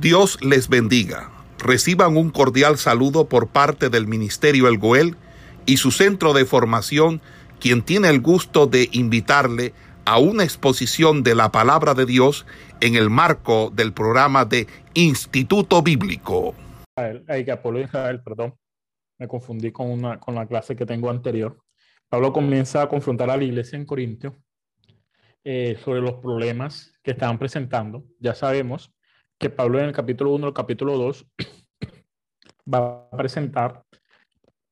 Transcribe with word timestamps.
Dios 0.00 0.38
les 0.44 0.68
bendiga. 0.68 1.30
Reciban 1.58 2.18
un 2.18 2.28
cordial 2.28 2.76
saludo 2.76 3.30
por 3.30 3.48
parte 3.48 3.88
del 3.88 4.06
Ministerio 4.06 4.68
El 4.68 4.76
Goel 4.76 5.16
y 5.64 5.78
su 5.78 5.90
centro 5.90 6.34
de 6.34 6.44
formación, 6.44 7.22
quien 7.60 7.80
tiene 7.82 8.10
el 8.10 8.20
gusto 8.20 8.66
de 8.66 8.90
invitarle 8.92 9.72
a 10.04 10.18
una 10.18 10.44
exposición 10.44 11.22
de 11.22 11.34
la 11.34 11.50
palabra 11.50 11.94
de 11.94 12.04
Dios 12.04 12.44
en 12.82 12.94
el 12.94 13.08
marco 13.08 13.72
del 13.74 13.94
programa 13.94 14.44
de 14.44 14.66
Instituto 14.92 15.82
Bíblico. 15.82 16.54
Que 16.94 17.50
Apolo 17.50 17.80
Israel, 17.80 18.20
perdón, 18.22 18.54
me 19.18 19.26
confundí 19.26 19.72
con, 19.72 19.90
una, 19.90 20.20
con 20.20 20.34
la 20.34 20.46
clase 20.46 20.76
que 20.76 20.84
tengo 20.84 21.08
anterior. 21.08 21.58
Pablo 22.10 22.34
comienza 22.34 22.82
a 22.82 22.88
confrontar 22.88 23.30
a 23.30 23.36
la 23.38 23.44
iglesia 23.44 23.78
en 23.78 23.86
Corintio 23.86 24.36
eh, 25.42 25.78
sobre 25.82 26.02
los 26.02 26.14
problemas 26.14 26.92
que 27.02 27.12
estaban 27.12 27.38
presentando. 27.38 28.04
Ya 28.20 28.34
sabemos 28.34 28.92
que 29.38 29.50
Pablo 29.50 29.78
en 29.78 29.86
el 29.86 29.92
capítulo 29.92 30.32
1, 30.34 30.48
el 30.48 30.54
capítulo 30.54 30.96
2, 30.98 31.26
va 32.72 33.08
a 33.10 33.16
presentar 33.16 33.82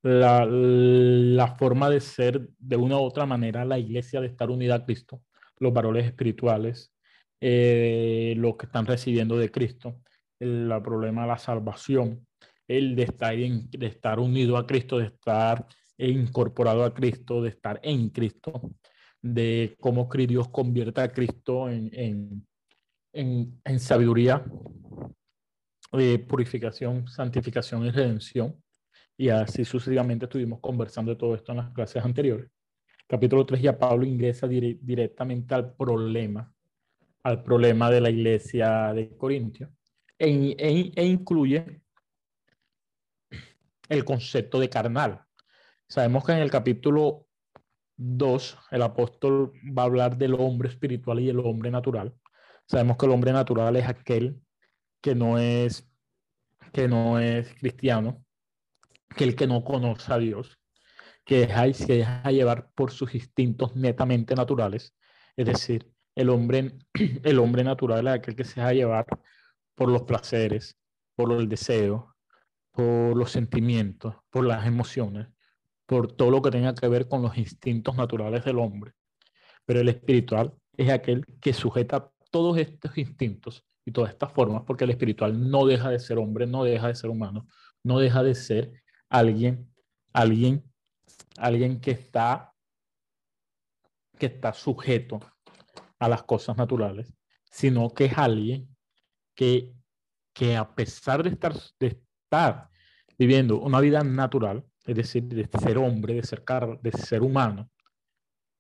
la, 0.03 0.45
la, 0.47 1.57
forma 1.57 1.89
de 1.89 2.01
ser 2.01 2.49
de 2.59 2.77
una 2.77 2.99
u 2.99 3.03
otra 3.03 3.25
manera 3.25 3.65
la 3.65 3.79
iglesia 3.79 4.21
de 4.21 4.27
estar 4.27 4.51
unida 4.51 4.77
a 4.77 4.85
Cristo, 4.85 5.23
los 5.59 5.73
varones 5.73 6.05
espirituales, 6.05 6.95
eh, 7.41 8.35
los 8.39 8.57
que 8.57 8.67
están 8.67 8.87
recibiendo 8.87 9.37
de 9.37 9.51
Cristo, 9.51 10.01
el, 10.41 10.73
problema 10.83 11.23
de 11.23 11.29
la 11.29 11.39
salvación, 11.39 12.27
el 12.67 12.97
de 12.97 13.03
estar, 13.03 13.37
de 13.37 13.87
estar 13.87 14.19
unido 14.19 14.57
a 14.57 14.67
Cristo, 14.67 14.99
de 14.99 15.07
estar 15.07 15.67
incorporado 15.99 16.85
a 16.85 16.95
Cristo, 16.95 17.43
de 17.43 17.51
estar 17.51 17.81
en 17.83 18.09
Cristo, 18.09 18.71
de 19.21 19.77
cómo 19.81 20.09
Dios 20.11 20.49
convierte 20.49 21.01
a 21.01 21.13
Cristo 21.13 21.69
en, 21.69 22.47
en, 23.15 23.79
sabiduría, 23.79 24.45
eh, 25.93 26.19
purificación, 26.19 27.07
santificación 27.09 27.87
y 27.87 27.91
redención. 27.91 28.61
Y 29.17 29.29
así 29.29 29.65
sucesivamente 29.65 30.25
estuvimos 30.25 30.61
conversando 30.61 31.13
de 31.13 31.17
todo 31.17 31.35
esto 31.35 31.53
en 31.53 31.59
las 31.59 31.71
clases 31.71 32.05
anteriores. 32.05 32.51
Capítulo 33.07 33.47
3 33.47 33.63
ya 33.63 33.79
Pablo 33.79 34.05
ingresa 34.05 34.49
directamente 34.49 35.55
al 35.55 35.75
problema, 35.75 36.53
al 37.23 37.43
problema 37.43 37.91
de 37.91 38.01
la 38.01 38.11
iglesia 38.11 38.93
de 38.93 39.17
Corintio, 39.17 39.71
e, 40.19 40.57
e, 40.59 40.93
e 40.97 41.07
incluye 41.07 41.83
el 43.89 44.05
concepto 44.05 44.59
de 44.59 44.69
carnal. 44.69 45.23
Sabemos 45.87 46.25
que 46.25 46.33
en 46.33 46.39
el 46.39 46.51
capítulo 46.51 47.27
2 47.97 48.59
el 48.73 48.83
apóstol 48.83 49.53
va 49.77 49.83
a 49.83 49.87
hablar 49.87 50.17
del 50.17 50.35
hombre 50.35 50.69
espiritual 50.69 51.21
y 51.21 51.29
el 51.29 51.39
hombre 51.39 51.71
natural. 51.71 52.15
Sabemos 52.67 52.97
que 52.97 53.07
el 53.07 53.13
hombre 53.13 53.33
natural 53.33 53.77
es 53.77 53.87
aquel 53.87 54.41
que 55.01 55.15
no 55.15 55.39
es, 55.39 55.87
que 56.73 56.89
no 56.89 57.19
es 57.19 57.55
cristiano, 57.55 58.25
que 59.17 59.25
el 59.25 59.37
que 59.37 59.47
no 59.47 59.65
conoce 59.65 60.13
a 60.13 60.19
Dios, 60.19 60.59
que 61.25 61.47
se 61.75 61.93
deja 61.93 62.31
llevar 62.31 62.71
por 62.75 62.91
sus 62.91 63.15
instintos 63.15 63.77
netamente 63.77 64.35
naturales. 64.35 64.95
Es 65.37 65.47
decir, 65.47 65.91
el 66.15 66.31
hombre, 66.31 66.73
el 67.23 67.39
hombre 67.39 67.65
natural 67.65 68.07
es 68.07 68.15
aquel 68.15 68.37
que 68.37 68.45
se 68.45 68.61
deja 68.61 68.73
llevar 68.73 69.07
por 69.75 69.91
los 69.91 70.03
placeres, 70.03 70.77
por 71.15 71.33
el 71.33 71.49
deseo, 71.49 72.15
por 72.73 73.17
los 73.17 73.31
sentimientos, 73.31 74.17
por 74.31 74.45
las 74.45 74.67
emociones, 74.67 75.29
por 75.87 76.13
todo 76.13 76.31
lo 76.31 76.43
que 76.43 76.51
tenga 76.51 76.75
que 76.75 76.89
ver 76.89 77.09
con 77.09 77.23
los 77.23 77.37
instintos 77.37 77.95
naturales 77.97 78.45
del 78.45 78.59
hombre. 78.59 78.93
Pero 79.65 79.81
el 79.81 79.89
espiritual 79.89 80.55
es 80.77 80.91
aquel 80.91 81.25
que 81.41 81.53
sujeta 81.53 82.11
todos 82.35 82.59
estos 82.59 82.99
instintos 82.99 83.65
y 83.85 83.93
todas 83.93 84.11
estas 84.11 84.33
formas, 84.33 84.65
porque 84.67 84.83
el 84.83 84.91
espiritual 84.91 85.49
no 85.49 85.67
deja 85.67 85.89
de 85.89 86.01
ser 86.01 86.19
hombre, 86.19 86.49
no 86.49 86.65
deja 86.65 86.89
de 86.89 86.97
ser 86.97 87.09
humano, 87.09 87.47
no 87.85 88.01
deja 88.01 88.25
de 88.25 88.35
ser 88.35 88.83
alguien, 89.09 89.73
alguien, 90.13 90.65
alguien 91.39 91.81
que 91.81 91.93
está, 91.93 92.53
que 94.19 94.27
está 94.27 94.53
sujeto 94.53 95.21
a 96.01 96.09
las 96.09 96.25
cosas 96.25 96.57
naturales, 96.57 97.15
sino 97.53 97.89
que 97.91 98.07
es 98.07 98.19
alguien 98.19 98.69
que, 99.37 99.73
que 100.33 100.57
a 100.57 100.75
pesar 100.75 101.23
de 101.23 101.31
estar, 101.31 101.55
de 101.79 101.87
estar 101.87 102.69
viviendo 103.17 103.61
una 103.61 103.79
vida 103.79 104.03
natural, 104.03 104.67
es 104.85 104.97
decir, 104.97 105.23
de 105.23 105.49
ser 105.57 105.79
hombre, 105.79 106.15
de 106.15 106.25
ser, 106.25 106.43
de 106.83 106.91
ser 106.91 107.23
humano, 107.23 107.71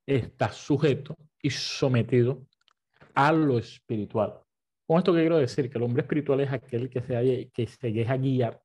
está 0.06 0.52
sujeto 0.52 1.16
y 1.42 1.50
sometido 1.50 2.46
a 3.14 3.32
lo 3.32 3.58
espiritual. 3.58 4.41
Con 4.86 4.98
esto 4.98 5.12
quiero 5.12 5.38
decir 5.38 5.70
que 5.70 5.78
el 5.78 5.84
hombre 5.84 6.02
espiritual 6.02 6.41
es 6.41 6.52
aquel 6.52 6.91
que 6.91 7.00
se, 7.00 7.50
que 7.52 7.92
deja 7.92 8.16
guiar 8.16 8.60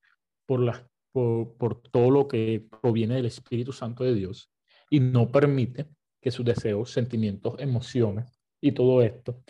por, 0.45 1.81
todo 1.91 2.11
lo 2.11 2.27
que 2.27 2.67
proviene 2.81 3.15
del 3.15 3.27
Espíritu 3.27 3.71
Santo 3.71 4.03
de 4.03 4.13
Dios 4.13 4.51
y 4.89 4.99
no 4.99 5.31
permite 5.31 5.87
que 6.21 6.31
sus 6.31 6.45
deseos, 6.45 6.91
sentimientos, 6.91 7.55
emociones 7.59 8.41
y 8.59 8.71
todo 8.73 9.01
esto 9.01 9.41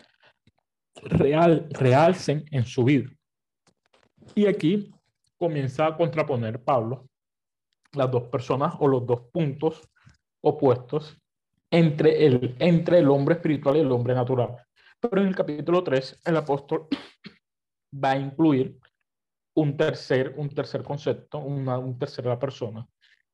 real, 1.02 1.66
realcen 1.70 2.44
en 2.50 2.64
su 2.64 2.84
vida. 2.84 3.10
Y 4.34 4.46
aquí 4.46 4.92
comienza 5.36 5.86
a 5.86 5.96
contraponer 5.96 6.62
Pablo 6.62 7.08
las 7.92 8.10
dos 8.10 8.24
personas 8.24 8.74
o 8.78 8.86
los 8.86 9.04
dos 9.06 9.22
puntos 9.32 9.88
opuestos 10.40 11.16
entre 11.70 12.26
el 12.26 13.08
hombre 13.08 13.36
espiritual 13.36 13.76
y 13.76 13.80
el 13.80 13.90
hombre 13.90 14.14
natural. 14.14 14.56
Pero 15.00 15.22
en 15.22 15.28
el 15.28 15.34
capítulo 15.34 15.82
3, 15.82 16.20
el 16.26 16.36
apóstol 16.36 16.86
va 17.92 18.10
a 18.10 18.18
incluir 18.18 18.78
un 19.56 19.76
tercer, 19.76 20.34
un 20.36 20.50
tercer 20.50 20.82
concepto, 20.82 21.38
una 21.38 21.78
un 21.78 21.98
tercera 21.98 22.38
persona, 22.38 22.86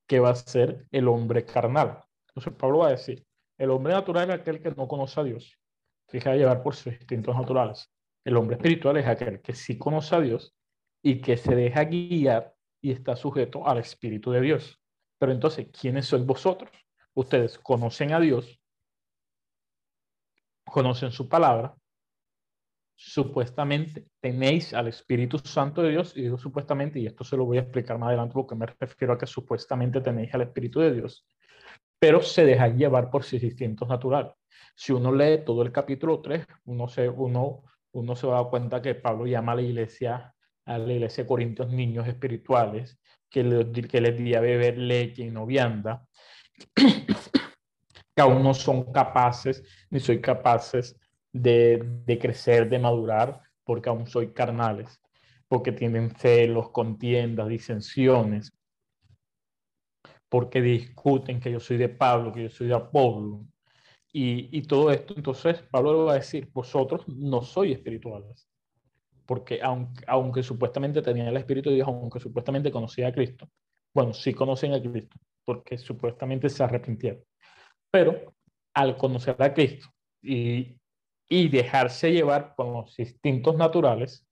que 0.06 0.20
va 0.20 0.30
a 0.30 0.34
ser 0.34 0.86
el 0.92 1.08
hombre 1.08 1.44
carnal. 1.44 2.00
Entonces 2.28 2.52
Pablo 2.54 2.78
va 2.78 2.88
a 2.88 2.90
decir, 2.92 3.26
el 3.58 3.70
hombre 3.70 3.94
natural 3.94 4.30
es 4.30 4.40
aquel 4.40 4.62
que 4.62 4.70
no 4.70 4.86
conoce 4.86 5.20
a 5.20 5.24
Dios, 5.24 5.58
fija 6.08 6.34
llevar 6.34 6.62
por 6.62 6.74
sus 6.74 6.92
instintos 6.92 7.34
naturales. 7.34 7.92
El 8.24 8.36
hombre 8.36 8.56
espiritual 8.56 8.96
es 8.98 9.06
aquel 9.06 9.40
que 9.40 9.54
sí 9.54 9.76
conoce 9.76 10.14
a 10.14 10.20
Dios 10.20 10.54
y 11.02 11.20
que 11.20 11.36
se 11.36 11.54
deja 11.54 11.84
guiar 11.84 12.54
y 12.80 12.92
está 12.92 13.16
sujeto 13.16 13.66
al 13.66 13.78
Espíritu 13.78 14.30
de 14.30 14.40
Dios. 14.40 14.80
Pero 15.18 15.32
entonces, 15.32 15.68
¿quiénes 15.72 16.06
sois 16.06 16.24
vosotros? 16.24 16.70
Ustedes 17.14 17.58
conocen 17.58 18.12
a 18.12 18.20
Dios, 18.20 18.60
conocen 20.66 21.10
su 21.10 21.28
palabra, 21.28 21.74
supuestamente 22.94 24.06
tenéis 24.20 24.72
al 24.74 24.88
Espíritu 24.88 25.38
Santo 25.38 25.82
de 25.82 25.90
Dios, 25.90 26.16
y 26.16 26.22
digo 26.22 26.38
supuestamente, 26.38 26.98
y 26.98 27.06
esto 27.06 27.24
se 27.24 27.36
lo 27.36 27.44
voy 27.44 27.58
a 27.58 27.62
explicar 27.62 27.98
más 27.98 28.08
adelante 28.08 28.34
porque 28.34 28.54
me 28.54 28.66
refiero 28.66 29.14
a 29.14 29.18
que 29.18 29.26
supuestamente 29.26 30.00
tenéis 30.00 30.34
al 30.34 30.42
Espíritu 30.42 30.80
de 30.80 30.94
Dios, 30.94 31.26
pero 31.98 32.22
se 32.22 32.44
deja 32.44 32.68
llevar 32.68 33.10
por 33.10 33.22
sus 33.22 33.42
instintos 33.42 33.88
naturales. 33.88 34.32
Si 34.74 34.92
uno 34.92 35.12
lee 35.12 35.44
todo 35.44 35.62
el 35.62 35.72
capítulo 35.72 36.20
3, 36.20 36.46
uno 36.64 36.88
se, 36.88 37.08
uno, 37.08 37.64
uno 37.92 38.16
se 38.16 38.26
va 38.26 38.38
a 38.38 38.42
dar 38.42 38.50
cuenta 38.50 38.82
que 38.82 38.94
Pablo 38.94 39.26
llama 39.26 39.52
a 39.52 39.56
la 39.56 39.62
iglesia 39.62 40.32
a 40.66 40.78
la 40.78 40.92
iglesia 40.92 41.26
Corintios 41.26 41.70
niños 41.70 42.06
espirituales, 42.08 42.98
que 43.30 43.42
les, 43.44 43.88
que 43.88 44.00
les 44.00 44.18
di 44.18 44.34
a 44.34 44.40
beber 44.40 44.76
leche 44.76 45.22
y 45.22 45.30
no 45.30 45.46
vianda, 45.46 46.06
aún 48.20 48.42
no 48.42 48.54
son 48.54 48.92
capaces, 48.92 49.62
ni 49.90 50.00
soy 50.00 50.20
capaces 50.20 50.96
de, 51.32 51.82
de 52.04 52.18
crecer, 52.18 52.68
de 52.68 52.78
madurar, 52.78 53.42
porque 53.64 53.88
aún 53.88 54.06
soy 54.06 54.32
carnales, 54.32 55.00
porque 55.48 55.72
tienen 55.72 56.10
celos, 56.16 56.70
contiendas, 56.70 57.48
disensiones, 57.48 58.52
porque 60.28 60.60
discuten 60.60 61.40
que 61.40 61.52
yo 61.52 61.60
soy 61.60 61.76
de 61.76 61.88
Pablo, 61.88 62.32
que 62.32 62.44
yo 62.44 62.50
soy 62.50 62.68
de 62.68 62.74
Apolo, 62.74 63.46
y, 64.18 64.62
todo 64.62 64.90
esto. 64.90 65.14
Entonces, 65.14 65.62
Pablo 65.70 65.92
le 65.92 66.04
va 66.04 66.12
a 66.12 66.16
decir, 66.16 66.48
vosotros 66.52 67.06
no 67.06 67.42
sois 67.42 67.72
espirituales, 67.76 68.48
porque 69.26 69.60
aunque, 69.62 70.04
aunque 70.06 70.42
supuestamente 70.42 71.02
tenía 71.02 71.28
el 71.28 71.36
Espíritu 71.36 71.68
de 71.68 71.76
Dios, 71.76 71.88
aunque 71.88 72.18
supuestamente 72.18 72.70
conocía 72.70 73.08
a 73.08 73.12
Cristo, 73.12 73.50
bueno, 73.92 74.14
sí 74.14 74.32
conocen 74.32 74.72
a 74.72 74.80
Cristo, 74.80 75.18
porque 75.44 75.76
supuestamente 75.76 76.48
se 76.48 76.64
arrepintieron. 76.64 77.22
Pero 77.96 78.34
al 78.74 78.98
conocer 78.98 79.36
a 79.38 79.54
Cristo 79.54 79.88
y, 80.20 80.76
y 81.30 81.48
dejarse 81.48 82.12
llevar 82.12 82.52
con 82.54 82.74
los 82.74 82.98
instintos 82.98 83.56
naturales, 83.56 84.26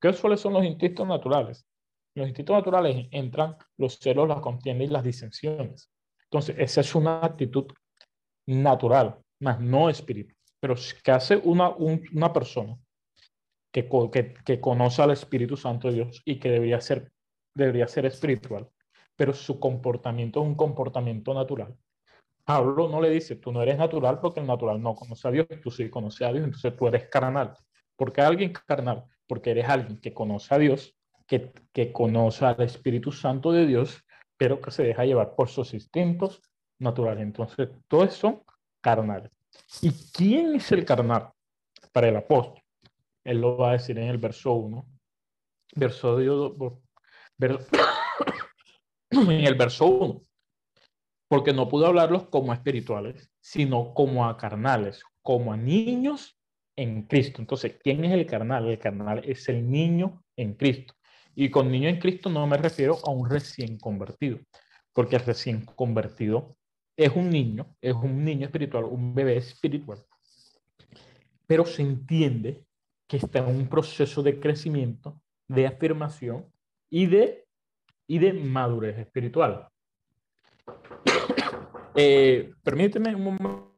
¿qué 0.00 0.12
suelen 0.12 0.38
son 0.38 0.54
los 0.54 0.64
instintos 0.64 1.06
naturales? 1.06 1.64
Los 2.16 2.26
instintos 2.26 2.56
naturales 2.56 3.06
entran 3.12 3.56
los 3.76 4.00
celos, 4.00 4.26
las 4.26 4.40
contiendas 4.40 4.88
y 4.88 4.90
las 4.90 5.04
disensiones. 5.04 5.88
Entonces, 6.24 6.56
esa 6.58 6.80
es 6.80 6.92
una 6.96 7.24
actitud 7.24 7.66
natural, 8.44 9.20
más 9.38 9.60
no 9.60 9.88
espiritual. 9.88 10.36
Pero 10.58 10.74
¿qué 11.04 11.12
hace 11.12 11.36
una, 11.36 11.68
una 11.68 12.32
persona 12.32 12.76
que, 13.70 13.88
que, 14.44 14.60
conoce 14.60 15.00
al 15.00 15.12
Espíritu 15.12 15.56
Santo 15.56 15.86
de 15.86 15.94
Dios 15.94 16.22
y 16.24 16.40
que 16.40 16.50
debería 16.50 16.80
ser, 16.80 17.12
debería 17.54 17.86
ser 17.86 18.04
espiritual, 18.06 18.68
pero 19.14 19.32
su 19.32 19.60
comportamiento 19.60 20.42
es 20.42 20.48
un 20.48 20.56
comportamiento 20.56 21.32
natural. 21.32 21.76
Pablo 22.46 22.88
no 22.88 23.00
le 23.00 23.10
dice, 23.10 23.36
tú 23.36 23.52
no 23.52 23.60
eres 23.60 23.76
natural 23.76 24.20
porque 24.20 24.40
el 24.40 24.46
natural 24.46 24.80
no 24.80 24.94
conoce 24.94 25.26
a 25.26 25.32
Dios, 25.32 25.46
tú 25.62 25.70
sí 25.70 25.90
conoces 25.90 26.28
a 26.28 26.32
Dios, 26.32 26.44
entonces 26.44 26.76
tú 26.76 26.86
eres 26.86 27.08
carnal. 27.08 27.54
porque 27.96 28.22
alguien 28.22 28.52
carnal? 28.66 29.04
porque 29.26 29.50
eres 29.50 29.68
alguien 29.68 30.00
que 30.00 30.14
conoce 30.14 30.54
a 30.54 30.58
Dios, 30.58 30.94
que, 31.26 31.52
que 31.72 31.92
conoce 31.92 32.44
al 32.44 32.60
Espíritu 32.62 33.10
Santo 33.10 33.50
de 33.52 33.66
Dios, 33.66 34.04
pero 34.36 34.60
que 34.60 34.70
se 34.70 34.84
deja 34.84 35.04
llevar 35.04 35.34
por 35.34 35.48
sus 35.48 35.74
instintos 35.74 36.40
naturales. 36.78 37.24
Entonces, 37.24 37.70
todo 37.88 38.04
eso 38.04 38.16
son 38.16 38.42
carnales. 38.80 39.32
¿Y 39.82 39.90
quién 40.12 40.54
es 40.54 40.70
el 40.72 40.84
carnal 40.84 41.30
para 41.92 42.08
el 42.08 42.16
apóstol? 42.16 42.62
Él 43.24 43.40
lo 43.40 43.56
va 43.56 43.70
a 43.70 43.72
decir 43.72 43.98
en 43.98 44.08
el 44.08 44.18
verso 44.18 44.52
1. 44.52 44.86
Verso, 45.74 46.20
en 49.10 49.30
el 49.30 49.54
verso 49.54 49.86
1. 49.86 50.25
Porque 51.28 51.52
no 51.52 51.68
pudo 51.68 51.86
hablarlos 51.86 52.28
como 52.28 52.52
espirituales, 52.52 53.30
sino 53.40 53.94
como 53.94 54.26
a 54.26 54.36
carnales, 54.36 55.02
como 55.22 55.52
a 55.52 55.56
niños 55.56 56.38
en 56.76 57.02
Cristo. 57.02 57.40
Entonces, 57.40 57.78
¿quién 57.82 58.04
es 58.04 58.12
el 58.12 58.26
carnal? 58.26 58.68
El 58.68 58.78
carnal 58.78 59.22
es 59.24 59.48
el 59.48 59.68
niño 59.68 60.22
en 60.36 60.54
Cristo. 60.54 60.94
Y 61.34 61.50
con 61.50 61.70
niño 61.70 61.88
en 61.88 61.98
Cristo 61.98 62.30
no 62.30 62.46
me 62.46 62.56
refiero 62.56 62.98
a 63.04 63.10
un 63.10 63.28
recién 63.28 63.78
convertido, 63.78 64.38
porque 64.92 65.16
el 65.16 65.24
recién 65.24 65.64
convertido 65.64 66.56
es 66.96 67.10
un 67.14 67.28
niño, 67.28 67.76
es 67.80 67.94
un 67.94 68.24
niño 68.24 68.46
espiritual, 68.46 68.84
un 68.84 69.14
bebé 69.14 69.36
espiritual, 69.36 70.02
pero 71.46 71.66
se 71.66 71.82
entiende 71.82 72.64
que 73.06 73.18
está 73.18 73.40
en 73.40 73.54
un 73.54 73.68
proceso 73.68 74.22
de 74.22 74.40
crecimiento, 74.40 75.20
de 75.46 75.66
afirmación 75.66 76.46
y 76.90 77.06
de, 77.06 77.46
y 78.06 78.18
de 78.18 78.32
madurez 78.32 78.98
espiritual. 78.98 79.68
Eh, 81.98 82.52
permíteme 82.62 83.14
un 83.14 83.24
momento. 83.24 83.74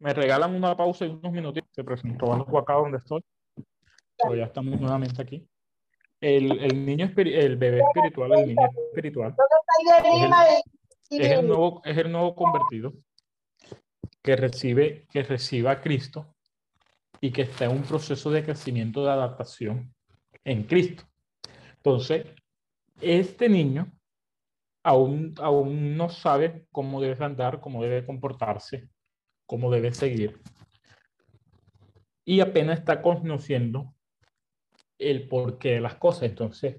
Me 0.00 0.12
regalan 0.12 0.52
una 0.52 0.76
pausa 0.76 1.06
y 1.06 1.10
unos 1.10 1.30
minutos. 1.30 1.62
Se 1.70 1.84
presentó 1.84 2.32
acá 2.32 2.74
donde 2.74 2.98
estoy. 2.98 3.22
Pero 4.18 4.34
ya 4.34 4.46
estamos 4.46 4.80
nuevamente 4.80 5.22
aquí. 5.22 5.46
El, 6.20 6.58
el 6.58 6.84
niño, 6.84 7.12
el 7.16 7.56
bebé 7.56 7.82
espiritual, 7.82 8.32
el 8.32 8.48
niño 8.48 8.68
espiritual, 8.88 9.32
es 11.10 11.30
el, 11.30 11.46
nuevo, 11.46 11.82
es 11.84 11.96
el 11.96 12.10
nuevo 12.10 12.34
convertido 12.34 12.94
que 14.22 14.36
recibe, 14.36 15.06
que 15.10 15.22
reciba 15.22 15.72
a 15.72 15.80
Cristo 15.80 16.34
y 17.20 17.30
que 17.30 17.42
está 17.42 17.66
en 17.66 17.72
un 17.72 17.82
proceso 17.82 18.30
de 18.30 18.42
crecimiento 18.42 19.04
de 19.04 19.10
adaptación 19.10 19.94
en 20.44 20.64
Cristo. 20.64 21.04
Entonces, 21.76 22.26
este 23.00 23.48
niño 23.48 23.92
aún, 24.84 25.34
aún 25.38 25.96
no 25.96 26.08
sabe 26.10 26.66
cómo 26.70 27.00
debe 27.00 27.24
andar, 27.24 27.60
cómo 27.60 27.82
debe 27.82 28.06
comportarse, 28.06 28.88
cómo 29.46 29.70
debe 29.70 29.92
seguir. 29.92 30.40
Y 32.24 32.40
apenas 32.40 32.78
está 32.78 33.02
conociendo 33.02 33.94
el 34.98 35.26
porqué 35.28 35.72
de 35.72 35.80
las 35.80 35.96
cosas. 35.96 36.24
Entonces, 36.24 36.76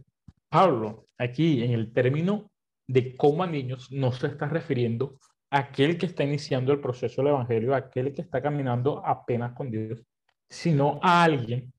Pablo, 0.49 1.07
aquí 1.17 1.63
en 1.63 1.71
el 1.71 1.91
término 1.91 2.51
de 2.87 3.15
cómo 3.17 3.43
a 3.43 3.47
niños, 3.47 3.91
no 3.91 4.11
se 4.11 4.27
está 4.27 4.47
refiriendo 4.47 5.19
a 5.49 5.59
aquel 5.59 5.97
que 5.97 6.05
está 6.05 6.23
iniciando 6.23 6.71
el 6.71 6.79
proceso 6.79 7.21
del 7.21 7.31
Evangelio, 7.31 7.73
a 7.73 7.77
aquel 7.77 8.13
que 8.13 8.21
está 8.21 8.41
caminando 8.41 9.03
apenas 9.05 9.53
con 9.53 9.71
Dios, 9.71 10.03
sino 10.47 10.99
a 11.01 11.23
alguien 11.23 11.73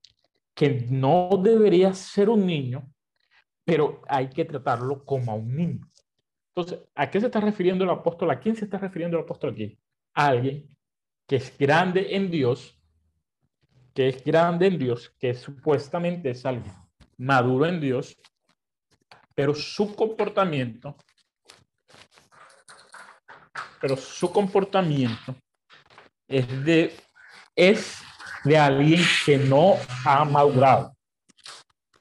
que 0.54 0.86
no 0.90 1.30
debería 1.40 1.92
ser 1.94 2.28
un 2.28 2.46
niño, 2.46 2.90
pero 3.64 4.02
hay 4.08 4.28
que 4.28 4.44
tratarlo 4.44 5.04
como 5.04 5.30
a 5.30 5.34
un 5.36 5.54
niño. 5.54 5.86
Entonces, 6.56 6.88
¿a 6.94 7.10
qué 7.10 7.20
se 7.20 7.26
está 7.26 7.38
refiriendo 7.38 7.84
el 7.84 7.90
apóstol? 7.90 8.30
¿A 8.30 8.40
quién 8.40 8.56
se 8.56 8.64
está 8.64 8.78
refiriendo 8.78 9.18
el 9.18 9.24
apóstol 9.24 9.50
aquí? 9.50 9.78
A 10.14 10.28
alguien 10.28 10.66
que 11.26 11.36
es 11.36 11.56
grande 11.58 12.16
en 12.16 12.30
Dios, 12.30 12.80
que 13.92 14.08
es 14.08 14.24
grande 14.24 14.68
en 14.68 14.78
Dios, 14.78 15.14
que 15.18 15.34
supuestamente 15.34 16.30
es 16.30 16.46
alguien 16.46 16.72
maduro 17.18 17.66
en 17.66 17.78
Dios, 17.78 18.16
pero 19.34 19.54
su 19.54 19.94
comportamiento, 19.94 20.96
pero 23.78 23.94
su 23.94 24.32
comportamiento 24.32 25.36
es 26.26 26.64
de, 26.64 26.96
es 27.54 28.02
de 28.44 28.56
alguien 28.56 29.02
que 29.26 29.36
no 29.36 29.74
ha 30.06 30.24
madurado. 30.24 30.95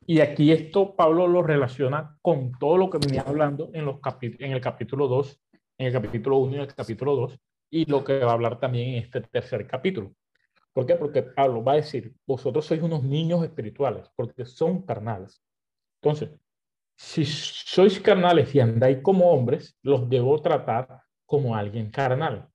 Y 0.07 0.19
aquí 0.19 0.51
esto 0.51 0.95
Pablo 0.95 1.27
lo 1.27 1.41
relaciona 1.41 2.17
con 2.21 2.51
todo 2.59 2.77
lo 2.77 2.91
que 2.91 2.99
venía 2.99 3.21
hablando 3.21 3.71
en, 3.73 3.87
el 3.87 4.61
capítulo 4.61 5.07
2, 5.07 5.41
en 5.79 5.87
el 5.87 5.93
capítulo 5.93 6.37
1 6.37 6.55
y 6.55 6.59
el 6.59 6.75
capítulo 6.75 7.15
2, 7.15 7.39
y 7.71 7.85
lo 7.85 8.03
que 8.03 8.19
va 8.19 8.31
a 8.31 8.33
hablar 8.35 8.59
también 8.59 8.89
en 8.89 9.03
este 9.03 9.21
tercer 9.21 9.65
capítulo. 9.65 10.13
¿Por 10.71 10.85
qué? 10.85 10.95
Porque 10.95 11.23
Pablo 11.23 11.63
va 11.63 11.71
a 11.71 11.77
decir, 11.77 12.13
vosotros 12.27 12.65
sois 12.65 12.83
unos 12.83 13.03
niños 13.03 13.43
espirituales, 13.43 14.07
porque 14.15 14.45
son 14.45 14.83
carnales. 14.83 15.41
Entonces, 16.03 16.29
si 16.95 17.25
sois 17.25 17.99
carnales 17.99 18.53
y 18.53 18.59
andáis 18.59 18.99
como 19.01 19.31
hombres, 19.31 19.75
los 19.81 20.07
debo 20.07 20.39
tratar 20.39 21.01
como 21.25 21.55
alguien 21.55 21.89
carnal. 21.89 22.47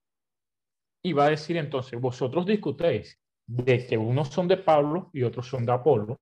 Y 1.03 1.11
va 1.11 1.25
a 1.25 1.31
decir 1.31 1.57
entonces, 1.57 1.99
vosotros 1.99 2.45
discutéis 2.45 3.19
de 3.45 3.85
que 3.85 3.97
unos 3.97 4.29
son 4.29 4.47
de 4.47 4.55
Pablo 4.55 5.09
y 5.11 5.23
otros 5.23 5.47
son 5.47 5.65
de 5.65 5.73
Apolo, 5.73 6.17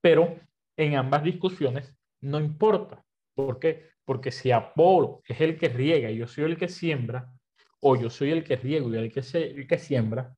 pero 0.00 0.38
en 0.76 0.96
ambas 0.96 1.22
discusiones 1.22 1.94
no 2.20 2.40
importa. 2.40 3.04
¿Por 3.34 3.58
qué? 3.58 3.90
Porque 4.04 4.30
si 4.30 4.50
Apolo 4.50 5.22
es 5.26 5.40
el 5.40 5.58
que 5.58 5.68
riega 5.68 6.10
y 6.10 6.18
yo 6.18 6.26
soy 6.26 6.44
el 6.44 6.56
que 6.56 6.68
siembra, 6.68 7.32
o 7.80 7.96
yo 7.96 8.10
soy 8.10 8.30
el 8.30 8.44
que 8.44 8.56
riego 8.56 8.92
y 8.92 8.96
el 8.96 9.12
que, 9.12 9.22
se, 9.22 9.50
el 9.50 9.66
que 9.66 9.78
siembra, 9.78 10.34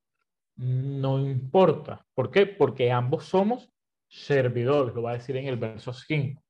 no 0.57 1.19
importa. 1.19 2.07
¿Por 2.15 2.31
qué? 2.31 2.47
Porque 2.47 2.93
ambos 2.93 3.25
somos 3.25 3.71
servidores, 4.09 4.95
lo 4.95 5.03
va 5.03 5.13
a 5.13 5.15
decir 5.15 5.37
en 5.37 5.47
el 5.47 5.57
verso 5.57 5.93
5. 5.93 6.43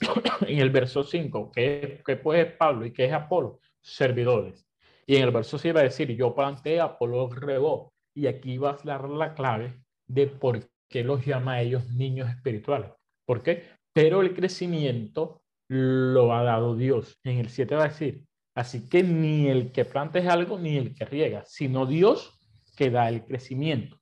en 0.46 0.58
el 0.58 0.70
verso 0.70 1.02
5, 1.02 1.50
que, 1.50 2.02
que 2.04 2.16
pues 2.16 2.46
es 2.46 2.52
Pablo 2.56 2.86
y 2.86 2.92
que 2.92 3.06
es 3.06 3.12
Apolo, 3.12 3.60
servidores. 3.80 4.66
Y 5.06 5.16
en 5.16 5.24
el 5.24 5.30
verso 5.30 5.58
6 5.58 5.74
va 5.74 5.80
a 5.80 5.84
decir, 5.84 6.14
yo 6.14 6.34
planteé, 6.34 6.80
Apolo 6.80 7.28
regó. 7.28 7.92
Y 8.14 8.26
aquí 8.26 8.58
va 8.58 8.72
a 8.72 8.78
dar 8.84 9.08
la 9.08 9.34
clave 9.34 9.80
de 10.06 10.26
por 10.26 10.60
qué 10.90 11.02
los 11.02 11.24
llama 11.24 11.54
a 11.54 11.62
ellos 11.62 11.88
niños 11.90 12.28
espirituales. 12.28 12.90
¿Por 13.24 13.42
qué? 13.42 13.64
Pero 13.94 14.20
el 14.20 14.34
crecimiento 14.34 15.42
lo 15.68 16.34
ha 16.34 16.42
dado 16.42 16.76
Dios. 16.76 17.18
En 17.24 17.38
el 17.38 17.48
7 17.48 17.74
va 17.76 17.84
a 17.84 17.88
decir, 17.88 18.26
así 18.54 18.86
que 18.90 19.02
ni 19.02 19.48
el 19.48 19.72
que 19.72 19.86
planta 19.86 20.18
es 20.18 20.26
algo, 20.26 20.58
ni 20.58 20.76
el 20.76 20.94
que 20.94 21.06
riega, 21.06 21.44
sino 21.46 21.86
Dios 21.86 22.38
que 22.76 22.90
da 22.90 23.08
el 23.08 23.24
crecimiento 23.24 24.00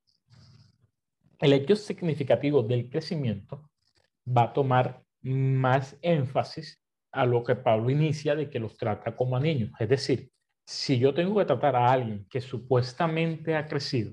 el 1.39 1.53
hecho 1.53 1.77
significativo 1.77 2.63
del 2.63 2.91
crecimiento 2.91 3.71
va 4.27 4.45
a 4.45 4.53
tomar 4.53 5.03
más 5.23 5.97
énfasis 6.03 6.83
a 7.13 7.25
lo 7.25 7.43
que 7.43 7.55
Pablo 7.55 7.91
inicia 7.91 8.35
de 8.35 8.51
que 8.51 8.59
los 8.59 8.77
trata 8.77 9.17
como 9.17 9.37
a 9.37 9.41
niños. 9.41 9.71
Es 9.79 9.89
decir, 9.89 10.31
si 10.67 10.99
yo 10.99 11.15
tengo 11.15 11.39
que 11.39 11.47
tratar 11.47 11.77
a 11.77 11.91
alguien 11.91 12.27
que 12.29 12.41
supuestamente 12.41 13.57
ha 13.57 13.67
crecido 13.67 14.13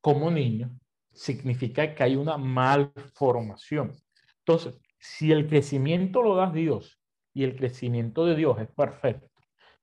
como 0.00 0.30
niño, 0.30 0.76
significa 1.18 1.94
que 1.94 2.02
hay 2.04 2.16
una 2.16 2.36
malformación. 2.38 3.92
Entonces, 4.38 4.80
si 5.00 5.32
el 5.32 5.48
crecimiento 5.48 6.22
lo 6.22 6.36
da 6.36 6.50
Dios 6.50 7.00
y 7.34 7.42
el 7.42 7.56
crecimiento 7.56 8.24
de 8.24 8.36
Dios 8.36 8.58
es 8.60 8.68
perfecto, 8.68 9.26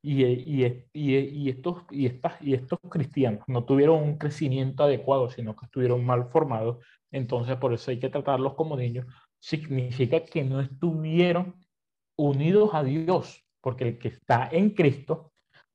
y, 0.01 0.23
y, 0.23 1.49
estos, 1.49 1.83
y, 1.89 2.05
estas, 2.05 2.39
y 2.41 2.53
estos 2.53 2.79
cristianos 2.89 3.43
no 3.47 3.65
tuvieron 3.65 4.03
un 4.03 4.17
crecimiento 4.17 4.83
adecuado, 4.83 5.29
sino 5.29 5.55
que 5.55 5.65
estuvieron 5.65 6.05
mal 6.05 6.29
formados, 6.29 6.85
entonces 7.11 7.57
por 7.57 7.73
eso 7.73 7.89
hay 7.89 7.99
que 7.99 8.09
tratarlos 8.09 8.53
como 8.53 8.77
niños, 8.77 9.07
significa 9.39 10.23
que 10.23 10.43
no 10.43 10.61
estuvieron 10.61 11.55
unidos 12.17 12.69
a 12.73 12.83
Dios, 12.83 13.43
porque 13.61 13.83
el 13.85 13.97
que 13.97 14.09
está 14.09 14.47
en 14.51 14.69
Cristo, 14.69 15.33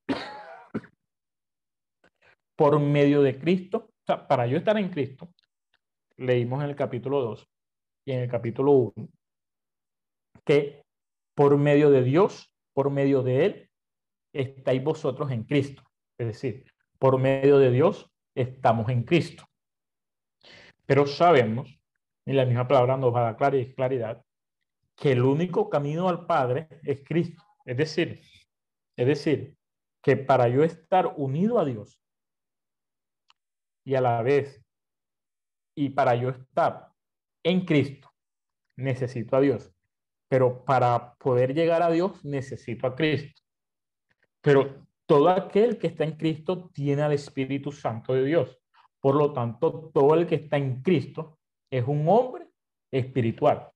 por 2.57 2.79
medio 2.79 3.23
de 3.23 3.39
Cristo, 3.39 3.91
o 3.91 4.07
sea, 4.07 4.29
para 4.29 4.47
yo 4.47 4.59
estar 4.59 4.79
en 4.79 4.91
Cristo, 4.91 5.35
leímos 6.21 6.63
en 6.63 6.71
el 6.71 6.77
capítulo 6.77 7.23
2 7.23 7.49
y 8.05 8.13
en 8.13 8.21
el 8.21 8.31
capítulo 8.31 8.93
1, 8.95 9.09
que 10.45 10.85
por 11.35 11.57
medio 11.57 11.91
de 11.91 12.03
Dios, 12.03 12.53
por 12.75 12.91
medio 12.91 13.23
de 13.23 13.47
Él, 13.47 13.71
estáis 14.33 14.85
vosotros 14.85 15.31
en 15.31 15.45
Cristo. 15.45 15.83
Es 16.19 16.27
decir, 16.27 16.65
por 16.99 17.19
medio 17.19 17.59
de 17.59 17.71
Dios 17.71 18.11
estamos 18.35 18.91
en 18.91 19.05
Cristo. 19.05 19.45
Pero 20.85 21.07
sabemos, 21.07 21.81
y 22.27 22.33
la 22.33 22.45
misma 22.45 22.69
palabra 22.69 22.97
nos 22.97 23.15
va 23.15 23.21
a 23.21 23.33
dar 23.33 23.75
claridad, 23.75 24.23
que 24.97 25.13
el 25.13 25.23
único 25.23 25.71
camino 25.71 26.09
al 26.09 26.27
Padre 26.27 26.69
es 26.83 27.03
Cristo. 27.03 27.43
Es 27.65 27.79
decir, 27.79 28.21
es 28.97 29.07
decir, 29.07 29.57
que 30.03 30.17
para 30.17 30.49
yo 30.49 30.65
estar 30.65 31.15
unido 31.17 31.59
a 31.59 31.65
Dios 31.65 31.99
y 33.85 33.95
a 33.95 34.03
la 34.03 34.21
vez, 34.21 34.63
y 35.81 35.89
para 35.89 36.15
yo 36.15 36.29
estar 36.29 36.89
en 37.43 37.65
Cristo, 37.65 38.13
necesito 38.77 39.35
a 39.37 39.41
Dios. 39.41 39.73
Pero 40.29 40.63
para 40.63 41.15
poder 41.15 41.55
llegar 41.55 41.83
a 41.83 41.91
Dios, 41.91 42.23
necesito 42.23 42.87
a 42.87 42.95
Cristo. 42.95 43.41
Pero 44.43 44.87
todo 45.07 45.31
aquel 45.31 45.79
que 45.79 45.87
está 45.87 46.05
en 46.05 46.19
Cristo 46.19 46.71
tiene 46.75 47.01
al 47.01 47.15
Espíritu 47.15 47.73
Santo 47.73 48.13
de 48.13 48.25
Dios. 48.25 48.59
Por 49.01 49.15
lo 49.15 49.33
tanto, 49.33 49.91
todo 49.95 50.15
el 50.15 50.27
que 50.27 50.35
está 50.35 50.59
en 50.59 50.83
Cristo 50.83 51.39
es 51.71 51.83
un 51.87 52.07
hombre 52.07 52.47
espiritual. 52.91 53.71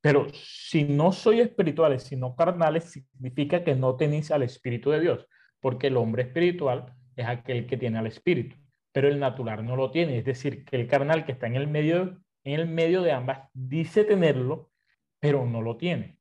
Pero 0.00 0.28
si 0.32 0.84
no 0.84 1.10
soy 1.10 1.40
espirituales, 1.40 2.04
sino 2.04 2.36
carnales, 2.36 2.84
significa 2.84 3.64
que 3.64 3.74
no 3.74 3.96
tenéis 3.96 4.30
al 4.30 4.44
Espíritu 4.44 4.90
de 4.90 5.00
Dios, 5.00 5.26
porque 5.60 5.88
el 5.88 5.96
hombre 5.96 6.22
espiritual 6.22 6.94
es 7.16 7.26
aquel 7.26 7.66
que 7.66 7.76
tiene 7.76 7.98
al 7.98 8.06
Espíritu, 8.06 8.56
pero 8.92 9.08
el 9.08 9.18
natural 9.18 9.64
no 9.64 9.76
lo 9.76 9.90
tiene. 9.90 10.18
Es 10.18 10.24
decir, 10.24 10.64
que 10.64 10.76
el 10.76 10.86
carnal 10.86 11.24
que 11.24 11.32
está 11.32 11.46
en 11.46 11.56
el 11.56 11.66
medio, 11.66 12.20
en 12.44 12.60
el 12.60 12.68
medio 12.68 13.02
de 13.02 13.12
ambas 13.12 13.48
dice 13.52 14.04
tenerlo, 14.04 14.70
pero 15.18 15.44
no 15.46 15.62
lo 15.62 15.76
tiene. 15.76 16.18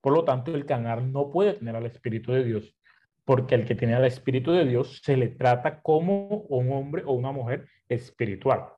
Por 0.00 0.12
lo 0.12 0.24
tanto, 0.24 0.54
el 0.54 0.66
carnal 0.66 1.12
no 1.12 1.30
puede 1.30 1.54
tener 1.54 1.76
al 1.76 1.86
Espíritu 1.86 2.32
de 2.32 2.44
Dios, 2.44 2.76
porque 3.24 3.54
el 3.54 3.64
que 3.64 3.74
tiene 3.74 3.94
al 3.94 4.04
Espíritu 4.04 4.52
de 4.52 4.64
Dios 4.64 5.00
se 5.02 5.16
le 5.16 5.28
trata 5.28 5.80
como 5.82 6.28
un 6.48 6.72
hombre 6.72 7.02
o 7.04 7.12
una 7.12 7.32
mujer 7.32 7.68
espiritual. 7.88 8.68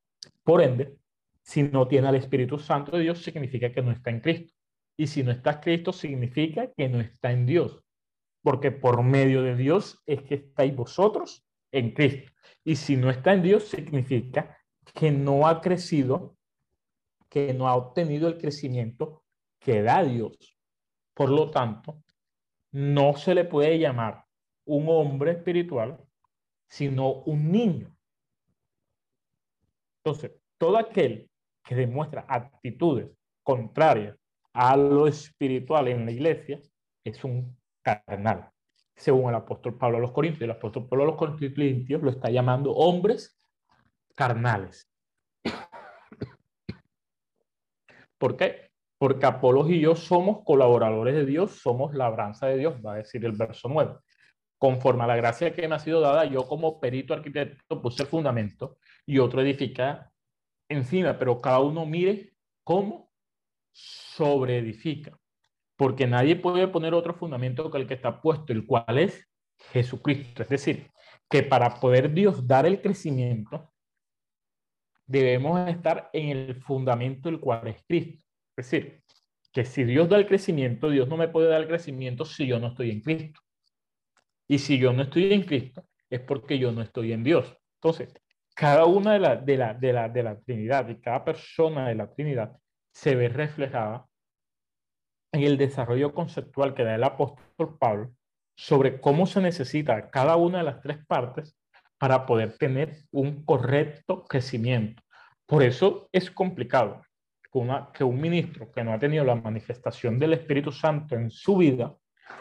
Por 0.42 0.62
ende, 0.62 0.96
si 1.42 1.62
no 1.62 1.88
tiene 1.88 2.08
al 2.08 2.16
Espíritu 2.16 2.58
Santo 2.58 2.96
de 2.96 3.02
Dios, 3.02 3.22
significa 3.22 3.72
que 3.72 3.82
no 3.82 3.92
está 3.92 4.10
en 4.10 4.20
Cristo. 4.20 4.52
Y 4.96 5.06
si 5.06 5.22
no 5.22 5.32
está 5.32 5.52
en 5.52 5.60
Cristo, 5.60 5.92
significa 5.92 6.70
que 6.76 6.88
no 6.88 7.00
está 7.00 7.32
en 7.32 7.46
Dios. 7.46 7.82
Porque 8.42 8.70
por 8.70 9.02
medio 9.02 9.42
de 9.42 9.56
Dios 9.56 10.02
es 10.06 10.22
que 10.22 10.34
estáis 10.34 10.74
vosotros 10.74 11.46
en 11.70 11.92
Cristo. 11.92 12.31
Y 12.64 12.76
si 12.76 12.96
no 12.96 13.10
está 13.10 13.32
en 13.32 13.42
Dios, 13.42 13.64
significa 13.64 14.58
que 14.94 15.10
no 15.10 15.46
ha 15.46 15.60
crecido, 15.60 16.36
que 17.28 17.54
no 17.54 17.68
ha 17.68 17.74
obtenido 17.74 18.28
el 18.28 18.38
crecimiento 18.38 19.24
que 19.58 19.82
da 19.82 20.02
Dios. 20.04 20.56
Por 21.14 21.30
lo 21.30 21.50
tanto, 21.50 22.02
no 22.72 23.16
se 23.16 23.34
le 23.34 23.44
puede 23.44 23.78
llamar 23.78 24.24
un 24.64 24.86
hombre 24.88 25.32
espiritual, 25.32 25.98
sino 26.68 27.12
un 27.24 27.50
niño. 27.50 27.96
Entonces, 29.98 30.32
todo 30.58 30.78
aquel 30.78 31.28
que 31.64 31.74
demuestra 31.74 32.24
actitudes 32.28 33.08
contrarias 33.42 34.16
a 34.52 34.76
lo 34.76 35.06
espiritual 35.06 35.88
en 35.88 36.04
la 36.04 36.12
iglesia 36.12 36.60
es 37.04 37.24
un 37.24 37.56
carnal. 37.82 38.51
Según 39.02 39.30
el 39.30 39.34
apóstol 39.34 39.76
Pablo 39.76 39.98
a 39.98 40.00
los 40.00 40.12
Corintios, 40.12 40.42
el 40.42 40.52
apóstol 40.52 40.88
Pablo 40.88 41.02
a 41.02 41.06
los 41.08 41.16
Corintios 41.16 42.02
lo 42.02 42.08
está 42.08 42.30
llamando 42.30 42.70
hombres 42.70 43.36
carnales. 44.14 44.88
¿Por 48.16 48.36
qué? 48.36 48.70
Porque 48.98 49.26
Apolos 49.26 49.68
y 49.70 49.80
yo 49.80 49.96
somos 49.96 50.44
colaboradores 50.44 51.16
de 51.16 51.26
Dios, 51.26 51.50
somos 51.50 51.92
labranza 51.94 52.46
de 52.46 52.58
Dios, 52.58 52.76
va 52.76 52.92
a 52.92 52.96
decir 52.98 53.24
el 53.24 53.32
verso 53.32 53.68
9. 53.68 53.96
Conforme 54.56 55.02
a 55.02 55.08
la 55.08 55.16
gracia 55.16 55.52
que 55.52 55.66
me 55.66 55.74
ha 55.74 55.80
sido 55.80 56.00
dada, 56.00 56.24
yo 56.26 56.46
como 56.46 56.78
perito 56.78 57.12
arquitecto 57.12 57.82
puse 57.82 58.04
el 58.04 58.08
fundamento 58.08 58.78
y 59.04 59.18
otro 59.18 59.40
edifica 59.40 60.12
encima, 60.68 61.18
pero 61.18 61.40
cada 61.40 61.58
uno 61.58 61.84
mire 61.84 62.34
cómo 62.62 63.10
sobreedifica. 63.72 65.18
Porque 65.76 66.06
nadie 66.06 66.36
puede 66.36 66.68
poner 66.68 66.94
otro 66.94 67.14
fundamento 67.14 67.70
que 67.70 67.78
el 67.78 67.86
que 67.86 67.94
está 67.94 68.20
puesto, 68.20 68.52
el 68.52 68.66
cual 68.66 68.98
es 68.98 69.28
Jesucristo. 69.72 70.42
Es 70.42 70.48
decir, 70.48 70.90
que 71.28 71.42
para 71.42 71.80
poder 71.80 72.12
Dios 72.12 72.46
dar 72.46 72.66
el 72.66 72.80
crecimiento, 72.80 73.72
debemos 75.06 75.68
estar 75.68 76.10
en 76.12 76.28
el 76.28 76.54
fundamento 76.56 77.28
el 77.28 77.40
cual 77.40 77.68
es 77.68 77.82
Cristo. 77.86 78.22
Es 78.56 78.70
decir, 78.70 79.02
que 79.52 79.64
si 79.64 79.84
Dios 79.84 80.08
da 80.08 80.16
el 80.16 80.26
crecimiento, 80.26 80.90
Dios 80.90 81.08
no 81.08 81.16
me 81.16 81.28
puede 81.28 81.48
dar 81.48 81.60
el 81.60 81.68
crecimiento 81.68 82.24
si 82.24 82.46
yo 82.46 82.58
no 82.58 82.68
estoy 82.68 82.90
en 82.90 83.00
Cristo. 83.00 83.40
Y 84.48 84.58
si 84.58 84.78
yo 84.78 84.92
no 84.92 85.02
estoy 85.02 85.32
en 85.32 85.42
Cristo, 85.42 85.86
es 86.10 86.20
porque 86.20 86.58
yo 86.58 86.72
no 86.72 86.82
estoy 86.82 87.12
en 87.12 87.22
Dios. 87.22 87.56
Entonces, 87.76 88.12
cada 88.54 88.84
una 88.84 89.14
de 89.14 89.20
la, 89.20 89.36
de 89.36 89.56
la, 89.56 89.74
de 89.74 89.92
la, 89.92 90.08
de 90.08 90.22
la 90.22 90.38
Trinidad 90.40 90.88
y 90.88 91.00
cada 91.00 91.24
persona 91.24 91.88
de 91.88 91.94
la 91.94 92.10
Trinidad 92.12 92.56
se 92.92 93.14
ve 93.14 93.28
reflejada 93.28 94.06
en 95.32 95.42
el 95.42 95.56
desarrollo 95.56 96.14
conceptual 96.14 96.74
que 96.74 96.84
da 96.84 96.94
el 96.94 97.04
apóstol 97.04 97.76
Pablo 97.78 98.12
sobre 98.54 99.00
cómo 99.00 99.26
se 99.26 99.40
necesita 99.40 100.10
cada 100.10 100.36
una 100.36 100.58
de 100.58 100.64
las 100.64 100.80
tres 100.80 100.98
partes 101.06 101.56
para 101.98 102.26
poder 102.26 102.58
tener 102.58 102.96
un 103.10 103.44
correcto 103.44 104.24
crecimiento. 104.24 105.02
Por 105.46 105.62
eso 105.62 106.08
es 106.12 106.30
complicado 106.30 107.02
que, 107.42 107.60
que 107.94 108.04
un 108.04 108.20
ministro 108.20 108.70
que 108.70 108.84
no 108.84 108.92
ha 108.92 108.98
tenido 108.98 109.24
la 109.24 109.34
manifestación 109.34 110.18
del 110.18 110.34
Espíritu 110.34 110.70
Santo 110.70 111.14
en 111.14 111.30
su 111.30 111.56
vida 111.56 111.94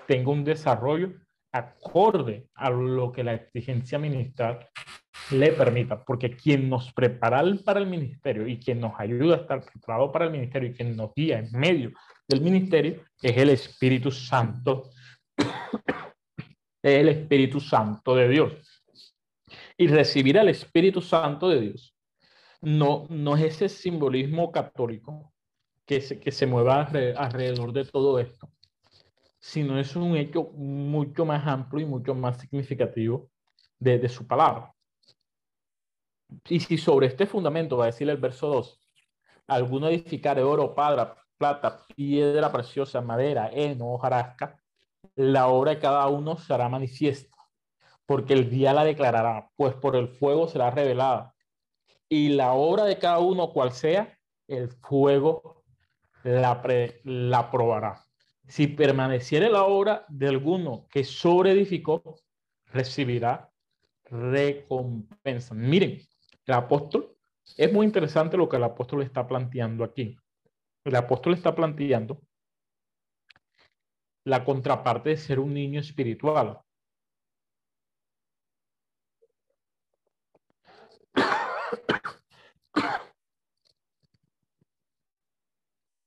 tenga 0.08 0.32
un 0.32 0.44
desarrollo 0.44 1.14
acorde 1.52 2.48
a 2.56 2.70
lo 2.70 3.12
que 3.12 3.24
la 3.24 3.34
exigencia 3.34 4.00
ministerial 4.00 4.70
le 5.30 5.54
permita, 5.54 6.04
porque 6.04 6.36
quien 6.36 6.70
nos 6.70 6.92
prepara 6.94 7.44
para 7.64 7.80
el 7.80 7.88
ministerio 7.88 8.48
y 8.48 8.60
quien 8.60 8.80
nos 8.80 9.00
ayuda 9.00 9.36
a 9.36 9.40
estar 9.42 9.64
preparado 9.64 10.12
para 10.12 10.26
el 10.26 10.32
ministerio 10.32 10.70
y 10.70 10.74
quien 10.74 10.96
nos 10.96 11.14
guía 11.14 11.40
en 11.40 11.52
medio 11.52 11.92
del 12.28 12.42
ministerio 12.42 13.04
es 13.22 13.38
el 13.38 13.50
Espíritu 13.50 14.12
Santo, 14.12 14.90
el 16.84 17.10
Espíritu 17.10 17.60
Santo 17.60 18.16
de 18.16 18.28
Dios. 18.28 18.54
Y 19.78 19.88
recibir 19.88 20.38
al 20.38 20.50
Espíritu 20.50 21.02
Santo 21.02 21.50
de 21.50 21.62
Dios 21.62 21.96
no, 22.62 23.08
no 23.10 23.36
es 23.36 23.62
ese 23.62 23.70
simbolismo 23.70 24.52
católico 24.52 25.34
que 25.86 26.02
se, 26.02 26.20
que 26.20 26.32
se 26.32 26.46
mueva 26.46 26.84
alrededor 27.18 27.74
de 27.74 27.86
todo 27.86 28.20
esto, 28.20 28.50
sino 29.40 29.80
es 29.80 29.96
un 29.96 30.16
hecho 30.16 30.44
mucho 30.54 31.26
más 31.26 31.46
amplio 31.48 31.86
y 31.86 31.90
mucho 31.90 32.14
más 32.14 32.40
significativo 32.40 33.30
de, 33.80 33.98
de 33.98 34.10
su 34.10 34.28
palabra. 34.28 34.74
Y 36.48 36.60
si 36.60 36.78
sobre 36.78 37.08
este 37.08 37.26
fundamento, 37.26 37.78
va 37.78 37.86
a 37.86 37.88
decir 37.88 38.10
el 38.10 38.18
verso 38.18 38.48
2, 38.48 38.80
alguno 39.48 39.88
edificar 39.88 40.38
de 40.38 40.44
oro, 40.44 40.74
padra, 40.74 41.16
plata, 41.38 41.86
piedra 41.96 42.52
preciosa, 42.52 43.02
madera, 43.02 43.50
heno, 43.52 43.94
hojarasca, 43.94 44.62
la 45.16 45.48
obra 45.48 45.72
de 45.72 45.80
cada 45.80 46.08
uno 46.08 46.38
será 46.38 46.70
manifiesta, 46.70 47.38
porque 48.06 48.34
el 48.34 48.50
día 48.50 48.74
la 48.74 48.84
declarará, 48.84 49.50
pues 49.56 49.74
por 49.74 49.96
el 49.96 50.08
fuego 50.08 50.48
será 50.48 50.72
revelada. 50.72 51.34
Y 52.08 52.30
la 52.30 52.54
obra 52.54 52.86
de 52.86 52.98
cada 52.98 53.20
uno, 53.20 53.52
cual 53.52 53.72
sea, 53.72 54.18
el 54.48 54.70
fuego 54.70 55.64
la, 56.24 56.62
la 57.04 57.52
probará. 57.52 58.04
Si 58.48 58.68
permaneciere 58.68 59.50
la 59.50 59.64
obra 59.64 60.06
de 60.10 60.28
alguno 60.28 60.88
que 60.92 61.04
sobreedificó, 61.04 62.20
recibirá 62.66 63.50
recompensa. 64.06 65.54
Miren, 65.56 66.02
el 66.46 66.54
apóstol, 66.54 67.18
es 67.58 67.72
muy 67.72 67.86
interesante 67.86 68.38
lo 68.38 68.50
que 68.50 68.58
el 68.58 68.64
apóstol 68.64 69.02
está 69.04 69.28
planteando 69.28 69.84
aquí. 69.84 70.18
El 70.84 70.96
apóstol 70.96 71.34
está 71.34 71.54
planteando 71.54 72.22
la 74.26 74.44
contraparte 74.44 75.10
de 75.10 75.18
ser 75.18 75.40
un 75.40 75.54
niño 75.54 75.80
espiritual. 75.80 76.60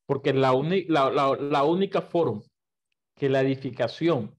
Porque 0.06 0.32
la, 0.32 0.52
la, 0.88 1.36
la 1.36 1.64
única 1.64 2.02
forma 2.02 2.42
que 3.16 3.28
la 3.28 3.40
edificación 3.40 4.36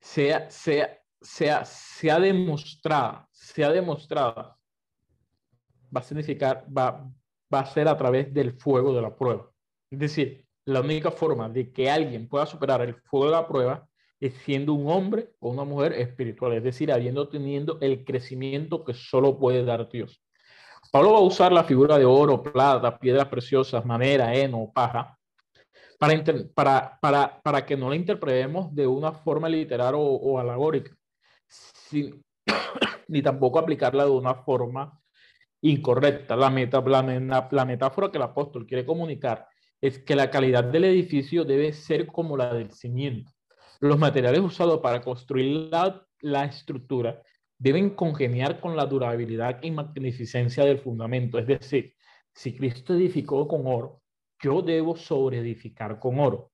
sea, 0.00 0.50
sea, 0.50 1.02
sea, 1.20 1.64
sea 1.64 2.18
demostrada, 2.20 3.28
sea 3.32 3.70
demostrada, 3.70 4.56
va 5.94 6.00
a 6.00 6.02
significar, 6.02 6.66
va, 6.76 7.10
va 7.52 7.60
a 7.60 7.66
ser 7.66 7.88
a 7.88 7.96
través 7.96 8.32
del 8.32 8.52
fuego 8.52 8.94
de 8.94 9.02
la 9.02 9.14
prueba. 9.14 9.50
Es 9.90 9.98
decir, 9.98 10.46
la 10.64 10.80
única 10.80 11.10
forma 11.10 11.48
de 11.48 11.72
que 11.72 11.90
alguien 11.90 12.28
pueda 12.28 12.46
superar 12.46 12.82
el 12.82 12.94
fuego 12.94 13.26
de 13.26 13.32
la 13.32 13.46
prueba 13.46 13.88
es 14.18 14.34
siendo 14.44 14.72
un 14.72 14.90
hombre 14.90 15.30
o 15.40 15.50
una 15.50 15.64
mujer 15.64 15.92
espiritual, 15.92 16.54
es 16.54 16.62
decir, 16.62 16.90
habiendo 16.90 17.28
teniendo 17.28 17.78
el 17.80 18.04
crecimiento 18.04 18.84
que 18.84 18.94
solo 18.94 19.38
puede 19.38 19.64
dar 19.64 19.88
Dios. 19.88 20.22
Pablo 20.90 21.12
va 21.12 21.18
a 21.18 21.22
usar 21.22 21.52
la 21.52 21.64
figura 21.64 21.98
de 21.98 22.04
oro, 22.04 22.42
plata, 22.42 22.98
piedras 22.98 23.28
preciosas, 23.28 23.84
madera, 23.84 24.34
heno, 24.34 24.70
paja, 24.72 25.18
para, 25.98 26.24
para, 26.54 26.98
para, 27.00 27.40
para 27.42 27.66
que 27.66 27.76
no 27.76 27.90
la 27.90 27.96
interpretemos 27.96 28.74
de 28.74 28.86
una 28.86 29.12
forma 29.12 29.48
literal 29.48 29.94
o, 29.94 30.00
o 30.00 30.38
alegórica, 30.38 30.96
ni 33.08 33.22
tampoco 33.22 33.58
aplicarla 33.58 34.04
de 34.04 34.10
una 34.10 34.34
forma 34.34 35.00
incorrecta. 35.60 36.36
La, 36.36 36.50
meta, 36.50 36.80
la, 36.80 37.48
la, 37.50 37.64
metáfora 37.64 38.10
que 38.10 38.18
el 38.18 38.24
apóstol 38.24 38.66
quiere 38.66 38.84
comunicar 38.84 39.46
es 39.80 39.98
que 39.98 40.16
la 40.16 40.30
calidad 40.30 40.64
del 40.64 40.84
edificio 40.84 41.44
debe 41.44 41.72
ser 41.72 42.06
como 42.06 42.36
la 42.36 42.52
del 42.52 42.70
cimiento. 42.70 43.32
Los 43.80 43.98
materiales 43.98 44.40
usados 44.40 44.80
para 44.80 45.02
construir 45.02 45.68
la, 45.70 46.06
la 46.20 46.44
estructura 46.44 47.22
deben 47.58 47.90
congeniar 47.90 48.60
con 48.60 48.76
la 48.76 48.86
durabilidad 48.86 49.62
y 49.62 49.70
magnificencia 49.70 50.64
del 50.64 50.78
fundamento. 50.78 51.38
Es 51.38 51.46
decir, 51.46 51.94
si 52.32 52.56
Cristo 52.56 52.94
edificó 52.94 53.46
con 53.48 53.66
oro, 53.66 54.02
yo 54.42 54.62
debo 54.62 54.96
sobreedificar 54.96 55.98
con 55.98 56.20
oro, 56.20 56.52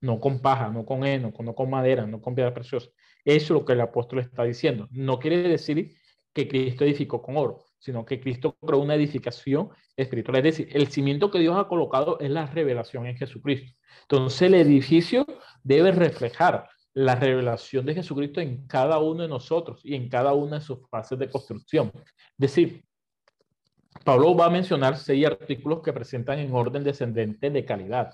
no 0.00 0.20
con 0.20 0.40
paja, 0.40 0.68
no 0.70 0.84
con 0.84 1.04
heno, 1.04 1.32
no 1.38 1.54
con 1.54 1.70
madera, 1.70 2.06
no 2.06 2.20
con 2.20 2.34
piedra 2.34 2.52
preciosa. 2.52 2.90
Eso 3.24 3.44
es 3.44 3.50
lo 3.50 3.64
que 3.64 3.72
el 3.74 3.80
apóstol 3.80 4.20
está 4.20 4.44
diciendo. 4.44 4.88
No 4.90 5.18
quiere 5.18 5.42
decir 5.42 5.94
que 6.32 6.48
Cristo 6.48 6.84
edificó 6.84 7.22
con 7.22 7.36
oro, 7.36 7.64
sino 7.78 8.04
que 8.04 8.20
Cristo 8.20 8.56
creó 8.60 8.80
una 8.80 8.94
edificación 8.94 9.70
espiritual. 9.96 10.38
Es 10.38 10.44
decir, 10.44 10.68
el 10.72 10.88
cimiento 10.88 11.30
que 11.30 11.38
Dios 11.38 11.56
ha 11.56 11.68
colocado 11.68 12.18
es 12.20 12.30
la 12.30 12.46
revelación 12.46 13.06
en 13.06 13.16
Jesucristo. 13.16 13.72
Entonces 14.02 14.42
el 14.42 14.54
edificio 14.54 15.26
debe 15.62 15.92
reflejar 15.92 16.68
la 16.94 17.14
revelación 17.14 17.86
de 17.86 17.94
Jesucristo 17.94 18.40
en 18.40 18.66
cada 18.66 18.98
uno 18.98 19.22
de 19.22 19.28
nosotros 19.28 19.80
y 19.84 19.94
en 19.94 20.08
cada 20.08 20.34
una 20.34 20.58
de 20.58 20.64
sus 20.64 20.78
fases 20.90 21.18
de 21.18 21.30
construcción. 21.30 21.90
Es 21.94 22.04
decir, 22.38 22.84
Pablo 24.04 24.34
va 24.34 24.46
a 24.46 24.50
mencionar 24.50 24.96
seis 24.96 25.26
artículos 25.26 25.80
que 25.82 25.92
presentan 25.92 26.38
en 26.38 26.52
orden 26.54 26.82
descendente 26.82 27.50
de 27.50 27.64
calidad, 27.64 28.12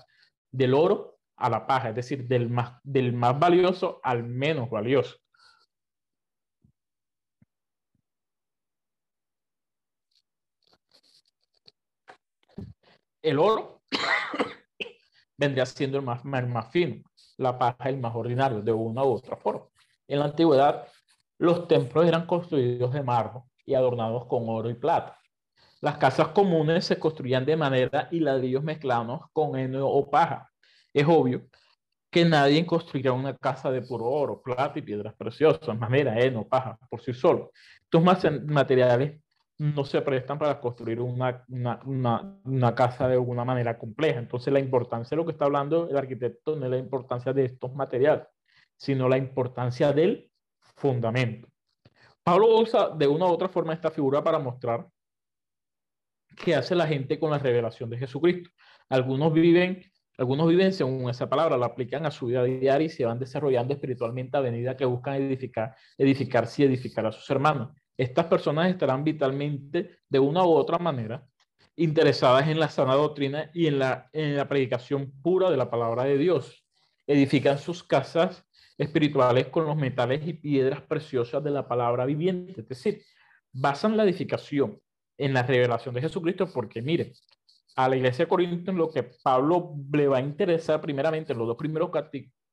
del 0.51 0.73
oro 0.73 1.18
a 1.39 1.49
la 1.49 1.65
paja, 1.65 1.89
es 1.89 1.95
decir, 1.95 2.27
del 2.27 2.49
más, 2.49 2.79
del 2.83 3.13
más 3.13 3.39
valioso 3.39 3.99
al 4.03 4.23
menos 4.23 4.69
valioso. 4.69 5.17
El 13.21 13.39
oro 13.39 13.81
vendría 15.37 15.65
siendo 15.65 15.97
el 15.97 16.03
más, 16.03 16.23
más 16.25 16.71
fino, 16.71 17.03
la 17.37 17.57
paja 17.57 17.89
el 17.89 17.99
más 17.99 18.15
ordinario, 18.15 18.61
de 18.61 18.71
una 18.71 19.03
u 19.03 19.13
otra 19.13 19.35
forma. 19.37 19.65
En 20.07 20.19
la 20.19 20.25
antigüedad, 20.25 20.87
los 21.37 21.67
templos 21.67 22.05
eran 22.05 22.25
construidos 22.25 22.93
de 22.93 23.03
mármol 23.03 23.43
y 23.65 23.75
adornados 23.75 24.25
con 24.25 24.49
oro 24.49 24.69
y 24.69 24.73
plata. 24.73 25.17
Las 25.81 25.97
casas 25.97 26.29
comunes 26.29 26.85
se 26.85 26.99
construían 26.99 27.45
de 27.45 27.55
madera 27.55 28.09
y 28.11 28.19
ladrillos 28.19 28.63
mezclados 28.63 29.21
con 29.31 29.57
heno 29.57 29.87
o 29.87 30.09
paja. 30.09 30.49
Es 30.93 31.05
obvio 31.07 31.47
que 32.11 32.25
nadie 32.25 32.65
construirá 32.65 33.13
una 33.13 33.37
casa 33.37 33.71
de 33.71 33.81
puro 33.81 34.05
oro, 34.05 34.41
plata 34.41 34.79
y 34.79 34.81
piedras 34.81 35.13
preciosas, 35.15 35.77
madera, 35.77 36.19
heno, 36.19 36.47
paja, 36.47 36.77
por 36.89 37.01
sí 37.01 37.13
solo. 37.13 37.51
Estos 37.83 38.03
materiales 38.45 39.21
no 39.59 39.83
se 39.83 40.01
prestan 40.01 40.39
para 40.39 40.59
construir 40.59 41.01
una, 41.01 41.45
una, 41.49 42.75
casa 42.75 43.07
de 43.07 43.15
alguna 43.15 43.43
manera 43.43 43.77
compleja. 43.77 44.19
Entonces, 44.19 44.51
la 44.51 44.59
importancia 44.59 45.09
de 45.11 45.17
lo 45.17 45.25
que 45.25 45.33
está 45.33 45.45
hablando 45.45 45.89
el 45.89 45.97
arquitecto 45.97 46.55
no 46.55 46.65
es 46.65 46.71
la 46.71 46.77
importancia 46.77 47.33
de 47.33 47.45
estos 47.45 47.73
materiales, 47.75 48.25
sino 48.77 49.09
la 49.09 49.17
importancia 49.17 49.91
del 49.91 50.31
fundamento. 50.75 51.49
Pablo 52.23 52.59
usa 52.59 52.89
de 52.89 53.07
una 53.07 53.25
u 53.25 53.29
otra 53.29 53.49
forma 53.49 53.73
esta 53.73 53.91
figura 53.91 54.23
para 54.23 54.39
mostrar 54.39 54.87
qué 56.37 56.55
hace 56.55 56.73
la 56.73 56.87
gente 56.87 57.19
con 57.19 57.29
la 57.29 57.37
revelación 57.37 57.89
de 57.89 57.97
Jesucristo. 57.97 58.49
Algunos 58.87 59.33
viven, 59.33 59.83
algunos 60.19 60.49
viven 60.49 60.73
según 60.73 61.09
esa 61.09 61.29
palabra, 61.29 61.57
la 61.57 61.67
aplican 61.67 62.05
a 62.05 62.11
su 62.11 62.25
vida 62.25 62.43
diaria 62.43 62.85
y 62.85 62.89
se 62.89 63.05
van 63.05 63.19
desarrollando 63.19 63.73
espiritualmente 63.73 64.35
a 64.35 64.41
medida 64.41 64.75
que 64.75 64.83
buscan 64.83 65.15
edificar, 65.15 65.73
edificarse 65.97 66.61
y 66.61 66.65
edificar 66.65 67.05
a 67.05 67.13
sus 67.13 67.29
hermanos. 67.29 67.69
Estas 67.95 68.25
personas 68.25 68.69
estarán 68.69 69.05
vitalmente, 69.05 69.99
de 70.09 70.19
una 70.19 70.43
u 70.43 70.49
otra 70.49 70.77
manera, 70.77 71.25
interesadas 71.77 72.49
en 72.49 72.59
la 72.59 72.67
sana 72.67 72.95
doctrina 72.95 73.49
y 73.53 73.67
en 73.67 73.79
la, 73.79 74.09
en 74.11 74.35
la 74.35 74.49
predicación 74.49 75.09
pura 75.21 75.49
de 75.49 75.55
la 75.55 75.69
palabra 75.69 76.03
de 76.03 76.17
Dios. 76.17 76.65
Edifican 77.07 77.57
sus 77.57 77.81
casas 77.81 78.45
espirituales 78.77 79.47
con 79.47 79.65
los 79.65 79.77
metales 79.77 80.27
y 80.27 80.33
piedras 80.33 80.81
preciosas 80.81 81.41
de 81.41 81.51
la 81.51 81.65
palabra 81.65 82.05
viviente. 82.05 82.59
Es 82.59 82.67
decir, 82.67 83.01
basan 83.53 83.95
la 83.95 84.03
edificación 84.03 84.81
en 85.17 85.33
la 85.33 85.43
revelación 85.43 85.95
de 85.95 86.01
Jesucristo, 86.01 86.51
porque 86.51 86.81
mire, 86.81 87.13
a 87.75 87.87
la 87.87 87.95
iglesia 87.95 88.25
de 88.25 88.29
Corintios 88.29 88.75
lo 88.75 88.89
que 88.89 89.03
Pablo 89.03 89.75
le 89.91 90.07
va 90.07 90.17
a 90.17 90.21
interesar 90.21 90.81
primeramente 90.81 91.33
en 91.33 91.39
los 91.39 91.47
dos 91.47 91.57
primeros 91.57 91.89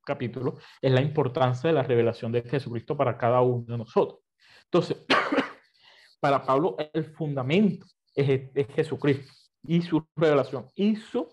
capítulos 0.04 0.54
es 0.80 0.92
la 0.92 1.00
importancia 1.00 1.68
de 1.68 1.74
la 1.74 1.82
revelación 1.82 2.32
de 2.32 2.42
Jesucristo 2.42 2.96
para 2.96 3.16
cada 3.16 3.40
uno 3.40 3.64
de 3.66 3.78
nosotros. 3.78 4.20
Entonces, 4.64 4.98
para 6.20 6.44
Pablo 6.44 6.76
el 6.92 7.04
fundamento 7.14 7.86
es, 8.14 8.48
es 8.54 8.66
Jesucristo 8.68 9.32
y 9.66 9.82
su 9.82 10.06
revelación 10.14 10.66
y 10.74 10.96
su 10.96 11.26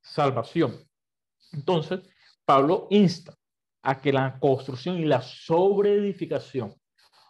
salvación. 0.00 0.76
Entonces, 1.52 2.00
Pablo 2.44 2.86
insta 2.90 3.34
a 3.82 4.00
que 4.00 4.12
la 4.12 4.38
construcción 4.38 4.98
y 4.98 5.04
la 5.04 5.20
sobreedificación 5.22 6.74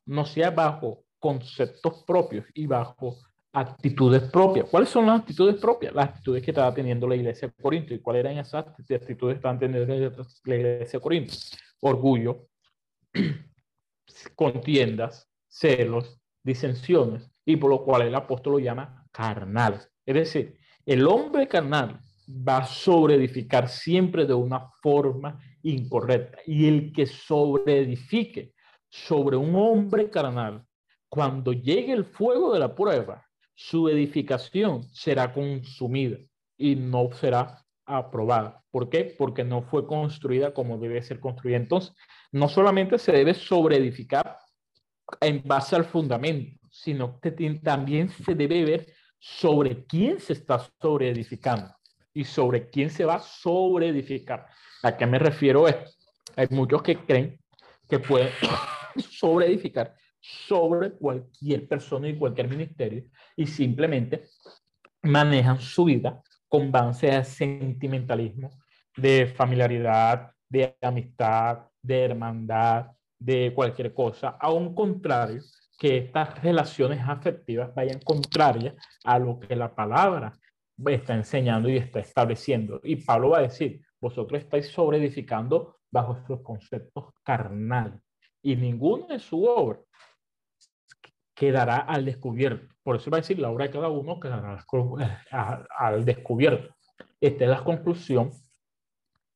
no 0.07 0.25
sea 0.25 0.51
bajo 0.51 1.05
conceptos 1.19 2.05
propios 2.05 2.47
y 2.55 2.67
bajo 2.67 3.19
actitudes 3.55 4.23
propias. 4.25 4.69
¿Cuáles 4.69 4.89
son 4.89 5.07
las 5.07 5.21
actitudes 5.21 5.55
propias? 5.57 5.95
Las 5.95 6.11
actitudes 6.11 6.43
que 6.43 6.51
estaba 6.51 6.75
teniendo 6.75 7.07
la 7.07 7.15
iglesia 7.15 7.49
de 7.49 7.63
Corinto. 7.63 7.95
¿Y 7.95 8.01
cuáles 8.01 8.25
eran 8.25 8.39
esas 8.39 8.67
actitudes 8.67 9.07
que 9.07 9.13
estaban 9.33 9.59
teniendo 9.59 9.87
la 9.87 10.57
iglesia 10.57 10.99
de 10.99 11.03
Corinto? 11.03 11.35
Orgullo, 11.81 12.49
contiendas, 14.35 15.31
celos, 15.47 16.21
disensiones, 16.43 17.31
y 17.45 17.57
por 17.57 17.71
lo 17.71 17.85
cual 17.85 18.03
el 18.03 18.15
apóstol 18.15 18.55
lo 18.55 18.59
llama 18.59 19.07
carnal. 19.13 19.81
Es 20.05 20.15
decir, 20.15 20.59
el 20.85 21.07
hombre 21.07 21.47
carnal 21.47 22.01
va 22.29 22.59
a 22.59 22.67
sobreedificar 22.67 23.69
siempre 23.69 24.27
de 24.27 24.35
una 24.35 24.69
forma 24.83 25.41
incorrecta. 25.63 26.39
Y 26.45 26.67
el 26.67 26.93
que 26.93 27.07
sobreedifique 27.07 28.53
sobre 28.89 29.37
un 29.37 29.55
hombre 29.55 30.11
carnal, 30.11 30.65
cuando 31.09 31.53
llegue 31.53 31.93
el 31.93 32.05
fuego 32.05 32.53
de 32.53 32.59
la 32.59 32.75
prueba, 32.75 33.25
su 33.55 33.89
edificación 33.89 34.83
será 34.93 35.33
consumida 35.33 36.19
y 36.57 36.77
no 36.77 37.11
será 37.13 37.65
aprobada. 37.87 38.63
¿Por 38.71 38.89
qué? 38.89 39.15
Porque 39.17 39.45
no 39.45 39.63
fue 39.63 39.87
construida 39.87 40.53
como 40.53 40.79
debe 40.79 41.03
ser 41.03 41.21
construida. 41.21 41.57
Entonces, 41.57 41.95
no 42.33 42.49
solamente 42.49 42.99
se 42.99 43.13
debe 43.13 43.35
sobreedificar 43.35 44.39
en 45.21 45.43
base 45.45 45.77
al 45.77 45.85
fundamento, 45.85 46.59
sino 46.71 47.21
que 47.21 47.31
también 47.63 48.09
se 48.09 48.35
debe 48.35 48.65
ver 48.65 48.93
sobre 49.19 49.85
quién 49.85 50.19
se 50.19 50.33
está 50.33 50.67
sobreedificando 50.81 51.75
y 52.13 52.25
sobre 52.25 52.69
quién 52.69 52.91
se 52.91 53.05
va 53.05 53.17
a 53.17 53.21
sobreedificar. 53.21 54.47
¿A 54.83 54.97
qué 54.97 55.07
me 55.07 55.19
refiero 55.19 55.69
esto? 55.69 55.91
Hay 56.37 56.49
muchos 56.51 56.83
que 56.83 56.97
creen 56.97 57.39
que 57.89 57.99
pueden 57.99 58.31
sobreedificar 59.11 59.95
sobre 60.25 60.93
cualquier 60.93 61.69
persona 61.69 62.09
y 62.09 62.17
cualquier 62.17 62.49
ministerio 62.49 63.05
y 63.37 63.47
simplemente 63.47 64.25
manejan 65.03 65.61
su 65.61 65.85
vida 65.85 66.23
con 66.49 66.73
base 66.73 67.09
de 67.09 67.25
sentimentalismo, 67.25 68.51
de 68.97 69.27
familiaridad, 69.27 70.31
de 70.49 70.77
amistad, 70.81 71.59
de 71.83 72.05
hermandad, 72.05 72.87
de 73.19 73.53
cualquier 73.55 73.93
cosa, 73.93 74.37
a 74.41 74.51
un 74.51 74.75
contrario, 74.75 75.43
que 75.79 75.99
estas 75.99 76.41
relaciones 76.43 77.01
afectivas 77.07 77.75
vayan 77.75 78.01
contrarias 78.01 78.75
a 79.05 79.19
lo 79.19 79.41
que 79.41 79.57
la 79.57 79.75
palabra 79.75 80.33
está 80.87 81.15
enseñando 81.15 81.69
y 81.69 81.77
está 81.77 82.01
estableciendo. 82.01 82.81
Y 82.85 82.97
Pablo 82.97 83.31
va 83.31 83.39
a 83.39 83.43
decir, 83.43 83.83
vosotros 84.01 84.41
estáis 84.41 84.69
sobreedificando 84.69 85.81
bajo 85.91 86.17
estos 86.17 86.41
conceptos 86.43 87.13
carnales 87.23 88.01
y 88.41 88.57
ninguno 88.57 89.07
de 89.09 89.19
su 89.19 89.45
obra 89.45 89.81
quedará 91.35 91.79
al 91.79 92.05
descubierto. 92.05 92.75
Por 92.83 92.97
eso 92.97 93.11
va 93.11 93.19
a 93.19 93.21
decir, 93.21 93.39
la 93.39 93.51
obra 93.51 93.67
de 93.67 93.73
cada 93.73 93.89
uno 93.89 94.21
quedará 94.21 94.65
al 95.79 96.05
descubierto. 96.05 96.75
Esta 97.21 97.45
es 97.45 97.51
la 97.51 97.65
conclusión 97.65 98.31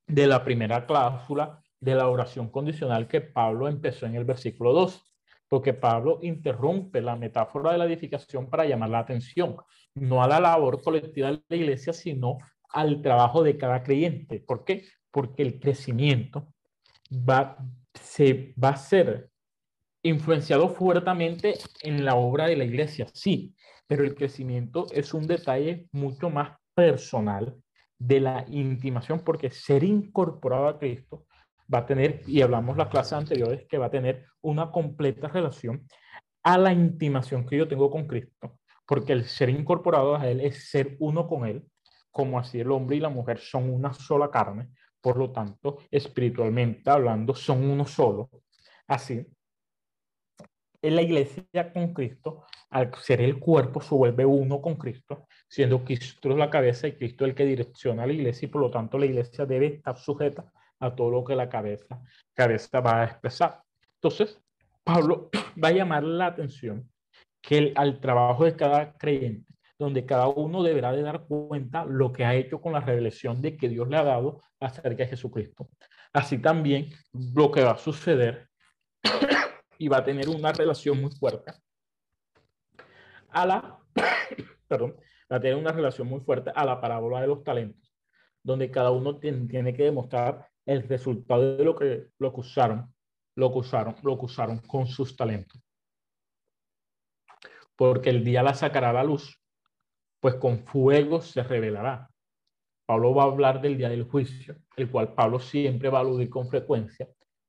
de 0.07 0.27
la 0.27 0.45
primera 0.45 0.87
cláusula 0.87 1.63
de 1.81 1.95
la 1.95 2.09
oración 2.09 2.51
condicional 2.51 3.07
que 3.07 3.21
Pablo 3.21 3.69
empezó 3.69 4.07
en 4.07 4.15
el 4.15 4.25
versículo 4.25 4.73
2, 4.73 5.05
porque 5.49 5.75
Pablo 5.75 6.19
interrumpe 6.23 7.01
la 7.01 7.17
metáfora 7.17 7.73
de 7.73 7.79
la 7.79 7.85
edificación 7.85 8.51
para 8.51 8.65
llamar 8.65 8.91
la 8.91 8.99
atención, 9.01 9.57
no 9.95 10.23
a 10.23 10.29
la 10.29 10.41
labor 10.41 10.83
colectiva 10.83 11.31
de 11.31 11.43
la 11.49 11.57
iglesia, 11.57 11.93
sino 11.93 12.39
al 12.71 13.01
trabajo 13.01 13.43
de 13.43 13.57
cada 13.57 13.83
creyente. 13.83 14.41
¿Por 14.41 14.65
qué? 14.65 14.85
Porque 15.11 15.43
el 15.43 15.59
crecimiento 15.59 16.53
va, 17.11 17.57
se, 17.95 18.55
va 18.63 18.71
a 18.71 18.77
ser 18.77 19.31
influenciado 20.03 20.69
fuertemente 20.69 21.55
en 21.83 22.05
la 22.05 22.15
obra 22.15 22.47
de 22.47 22.57
la 22.57 22.65
iglesia, 22.65 23.07
sí, 23.13 23.55
pero 23.87 24.05
el 24.05 24.15
crecimiento 24.15 24.87
es 24.93 25.15
un 25.15 25.27
detalle 25.27 25.87
mucho 25.93 26.31
más 26.31 26.57
personal 26.75 27.57
de 27.99 28.21
la 28.21 28.45
intimación, 28.49 29.21
porque 29.21 29.51
ser 29.51 29.83
incorporado 29.83 30.69
a 30.69 30.79
Cristo 30.79 31.27
va 31.73 31.81
a 31.81 31.87
tener, 31.87 32.23
y 32.27 32.41
hablamos 32.43 32.77
las 32.77 32.89
clases 32.89 33.15
anteriores, 33.15 33.67
que 33.69 33.79
va 33.79 33.87
a 33.87 33.91
tener 33.91 34.27
una 34.41 34.71
completa 34.71 35.29
relación 35.29 35.87
a 36.45 36.57
la 36.57 36.73
intimación 36.73 37.45
que 37.45 37.57
yo 37.57 37.67
tengo 37.67 37.91
con 37.91 38.07
Cristo, 38.07 38.59
porque 38.87 39.13
el 39.13 39.25
ser 39.25 39.51
incorporado 39.51 40.17
a 40.17 40.29
Él 40.29 40.41
es 40.41 40.71
ser 40.71 40.97
uno 41.01 41.27
con 41.27 41.47
Él, 41.47 41.67
como 42.11 42.39
así 42.39 42.61
el 42.61 42.71
hombre 42.71 42.97
y 42.97 43.01
la 43.01 43.09
mujer 43.09 43.39
son 43.39 43.69
una 43.69 43.93
sola 43.93 44.31
carne, 44.31 44.69
por 45.01 45.17
lo 45.17 45.31
tanto, 45.31 45.79
espiritualmente 45.91 46.91
hablando, 46.91 47.35
son 47.35 47.69
uno 47.69 47.87
solo. 47.87 48.31
Así, 48.87 49.27
la 50.97 51.03
iglesia 51.03 51.73
con 51.73 51.93
Cristo, 51.93 52.45
al 52.71 52.95
ser 52.95 53.21
el 53.21 53.39
cuerpo, 53.39 53.81
se 53.81 53.95
vuelve 53.95 54.25
uno 54.25 54.61
con 54.61 54.77
Cristo, 54.77 55.27
siendo 55.49 55.85
Cristo 55.85 56.29
la 56.37 56.51
cabeza 56.51 56.89
y 56.89 56.93
Cristo 56.93 57.25
el 57.25 57.35
que 57.35 57.45
direcciona 57.45 58.03
a 58.03 58.07
la 58.07 58.13
iglesia 58.13 58.47
y 58.47 58.51
por 58.51 58.63
lo 58.63 58.71
tanto 58.71 58.99
la 58.99 59.07
iglesia 59.07 59.47
debe 59.47 59.67
estar 59.67 59.97
sujeta 59.99 60.53
a 60.81 60.95
todo 60.95 61.11
lo 61.11 61.25
que 61.25 61.35
la 61.35 61.49
cabeza, 61.49 62.01
cabeza 62.35 62.81
va 62.81 63.03
a 63.03 63.05
expresar. 63.05 63.63
Entonces, 63.95 64.41
Pablo 64.85 65.31
va 65.63 65.69
a 65.69 65.73
llamar 65.73 66.05
la 66.05 66.27
atención 66.27 66.89
que 67.43 67.59
el, 67.59 67.73
al 67.77 68.01
trabajo 68.01 68.45
de 68.45 68.57
cada 68.57 68.93
creyente, 68.97 69.53
donde 69.79 70.05
cada 70.05 70.29
uno 70.29 70.63
deberá 70.63 70.93
de 70.93 71.03
dar 71.03 71.25
cuenta 71.27 71.85
lo 71.85 72.13
que 72.13 72.25
ha 72.25 72.35
hecho 72.35 72.61
con 72.61 72.73
la 72.73 72.81
revelación 72.81 73.41
de 73.41 73.57
que 73.57 73.69
Dios 73.69 73.89
le 73.89 73.97
ha 73.97 74.05
dado 74.05 74.41
acerca 74.61 75.05
de 75.05 75.09
Jesucristo. 75.09 75.69
Así 76.13 76.39
también 76.39 76.91
lo 77.13 77.51
que 77.51 77.63
va 77.63 77.73
a 77.73 77.79
suceder 77.79 78.49
y 79.79 79.89
va 79.89 79.99
a 79.99 80.05
tener 80.05 80.29
una 80.29 80.53
relación 80.53 81.01
muy 81.01 81.11
fuerte 81.13 81.53
a 83.31 83.47
la, 83.47 83.79
perdón, 84.69 84.97
va 85.31 85.37
a 85.37 85.41
tener 85.41 85.57
una 85.57 85.73
relación 85.73 86.09
muy 86.09 86.21
fuerte 86.21 86.51
a 86.55 86.65
la 86.65 86.81
parábola 86.81 87.21
de 87.21 87.27
los 87.27 87.45
talentos, 87.45 87.95
donde 88.43 88.71
cada 88.71 88.91
uno 88.91 89.19
tiene, 89.19 89.75
que 89.75 89.85
demostrar 89.85 90.49
el 90.67 90.87
resultado 90.89 91.57
de 91.57 91.65
lo 91.65 91.75
que, 91.75 92.09
lo 92.19 92.33
que 92.33 92.41
usaron, 92.41 92.93
lo 93.37 93.53
que 93.53 93.59
usaron, 93.59 93.97
lo 94.03 94.19
que 94.19 94.25
usaron 94.25 94.59
con 94.59 94.87
sus 94.87 95.17
talentos. 95.17 95.61
Porque 97.77 98.11
el 98.11 98.25
día 98.25 98.43
la 98.43 98.55
sacará 98.55 98.91
a 98.91 98.95
la 98.95 99.05
luz, 99.05 99.41
pues 100.21 100.35
con 100.35 100.65
fuego 100.67 101.21
se 101.21 101.43
revelará. 101.43 102.11
Pablo 102.87 103.15
va 103.15 103.25
a 103.25 103.27
hablar 103.27 103.61
del 103.61 103.77
día 103.77 103.91
del 103.91 104.05
juicio, 104.05 104.57
el 104.77 104.91
cual 104.91 105.15
Pablo 105.15 105.39
siempre 105.39 105.91
va 105.91 105.99
a 105.99 106.01
aludir 106.01 106.31
con 106.31 106.49
frecuencia. 106.49 107.07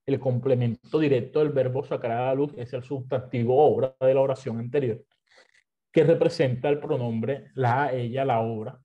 El 0.10 0.20
complemento 0.20 0.98
directo 0.98 1.38
del 1.38 1.50
verbo 1.50 1.84
sacará 1.84 2.24
a 2.24 2.26
la 2.30 2.34
luz 2.34 2.52
es 2.58 2.74
el 2.74 2.84
sustantivo 2.84 3.56
obra 3.56 3.96
de 4.00 4.14
la 4.16 4.22
oración 4.22 4.58
anterior, 4.58 5.04
que 5.92 6.04
representa 6.04 6.68
el 6.68 6.80
pronombre 6.80 7.52
la, 7.54 7.94
ella, 7.94 8.26
la 8.26 8.40
obra, 8.40 8.80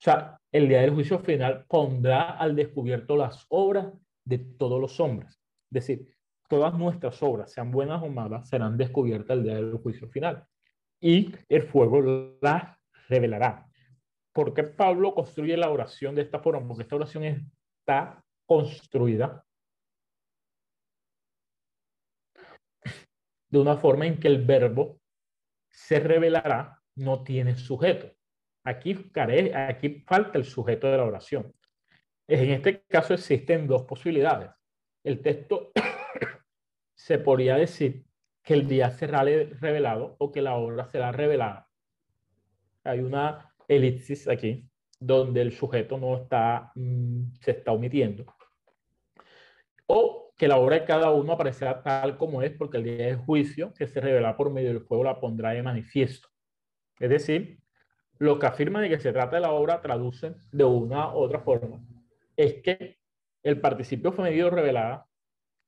o 0.00 0.02
sea, 0.02 0.40
el 0.50 0.66
día 0.66 0.80
del 0.80 0.90
juicio 0.90 1.20
final 1.20 1.66
pondrá 1.68 2.30
al 2.30 2.56
descubierto 2.56 3.16
las 3.16 3.46
obras 3.48 3.92
de 4.24 4.38
todos 4.38 4.80
los 4.80 4.98
hombres. 4.98 5.30
Es 5.70 5.86
decir, 5.86 6.08
todas 6.48 6.74
nuestras 6.74 7.22
obras, 7.22 7.52
sean 7.52 7.70
buenas 7.70 8.02
o 8.02 8.08
malas, 8.08 8.48
serán 8.48 8.76
descubiertas 8.76 9.36
el 9.36 9.44
día 9.44 9.54
del 9.54 9.76
juicio 9.76 10.08
final. 10.08 10.44
Y 11.00 11.32
el 11.48 11.62
fuego 11.62 12.36
las 12.40 12.76
revelará. 13.08 13.68
¿Por 14.32 14.52
qué 14.52 14.64
Pablo 14.64 15.14
construye 15.14 15.56
la 15.56 15.70
oración 15.70 16.16
de 16.16 16.22
esta 16.22 16.40
forma? 16.40 16.66
Porque 16.66 16.82
esta 16.82 16.96
oración 16.96 17.22
está 17.22 18.24
construida 18.50 19.46
de 23.48 23.58
una 23.60 23.76
forma 23.76 24.08
en 24.08 24.18
que 24.18 24.26
el 24.26 24.44
verbo 24.44 25.00
se 25.68 26.00
revelará, 26.00 26.82
no 26.96 27.22
tiene 27.22 27.54
sujeto. 27.54 28.10
Aquí, 28.64 29.08
aquí 29.54 30.04
falta 30.04 30.36
el 30.36 30.44
sujeto 30.44 30.88
de 30.88 30.96
la 30.96 31.04
oración. 31.04 31.54
En 32.26 32.50
este 32.50 32.82
caso 32.88 33.14
existen 33.14 33.68
dos 33.68 33.84
posibilidades. 33.84 34.50
El 35.04 35.22
texto 35.22 35.70
se 36.96 37.20
podría 37.20 37.54
decir 37.54 38.04
que 38.42 38.54
el 38.54 38.66
día 38.66 38.90
será 38.90 39.22
revelado 39.22 40.16
o 40.18 40.32
que 40.32 40.42
la 40.42 40.56
obra 40.56 40.86
será 40.86 41.12
revelada. 41.12 41.68
Hay 42.82 42.98
una 42.98 43.54
elipsis 43.68 44.26
aquí 44.26 44.68
donde 44.98 45.40
el 45.40 45.52
sujeto 45.52 45.98
no 45.98 46.16
está, 46.16 46.72
mm, 46.74 47.34
se 47.40 47.52
está 47.52 47.70
omitiendo. 47.70 48.26
O 49.92 50.32
que 50.36 50.46
la 50.46 50.56
obra 50.56 50.76
de 50.78 50.84
cada 50.84 51.10
uno 51.10 51.32
aparecerá 51.32 51.82
tal 51.82 52.16
como 52.16 52.42
es 52.42 52.52
porque 52.52 52.76
el 52.76 52.84
día 52.84 53.06
de 53.06 53.16
juicio 53.16 53.74
que 53.74 53.88
se 53.88 54.00
revela 54.00 54.36
por 54.36 54.48
medio 54.52 54.68
del 54.68 54.82
fuego 54.82 55.02
la 55.02 55.18
pondrá 55.18 55.50
de 55.50 55.64
manifiesto. 55.64 56.28
Es 57.00 57.10
decir, 57.10 57.58
lo 58.18 58.38
que 58.38 58.46
afirma 58.46 58.80
de 58.80 58.88
que 58.88 59.00
se 59.00 59.12
trata 59.12 59.34
de 59.34 59.42
la 59.42 59.50
obra 59.50 59.82
traduce 59.82 60.36
de 60.52 60.64
una 60.64 61.12
u 61.12 61.18
otra 61.18 61.40
forma. 61.40 61.84
Es 62.36 62.62
que 62.62 63.00
el 63.42 63.60
participio 63.60 64.12
femenino 64.12 64.48
revelada 64.48 65.08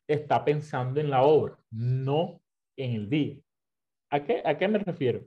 está 0.07 0.45
pensando 0.45 1.01
en 1.01 1.11
la 1.11 1.23
obra, 1.23 1.59
no 1.73 2.41
en 2.77 2.93
el 2.93 3.11
día. 3.11 3.43
¿A 4.09 4.23
qué, 4.23 4.41
¿A 4.45 4.57
qué 4.57 4.69
me 4.69 4.79
refiero? 4.79 5.27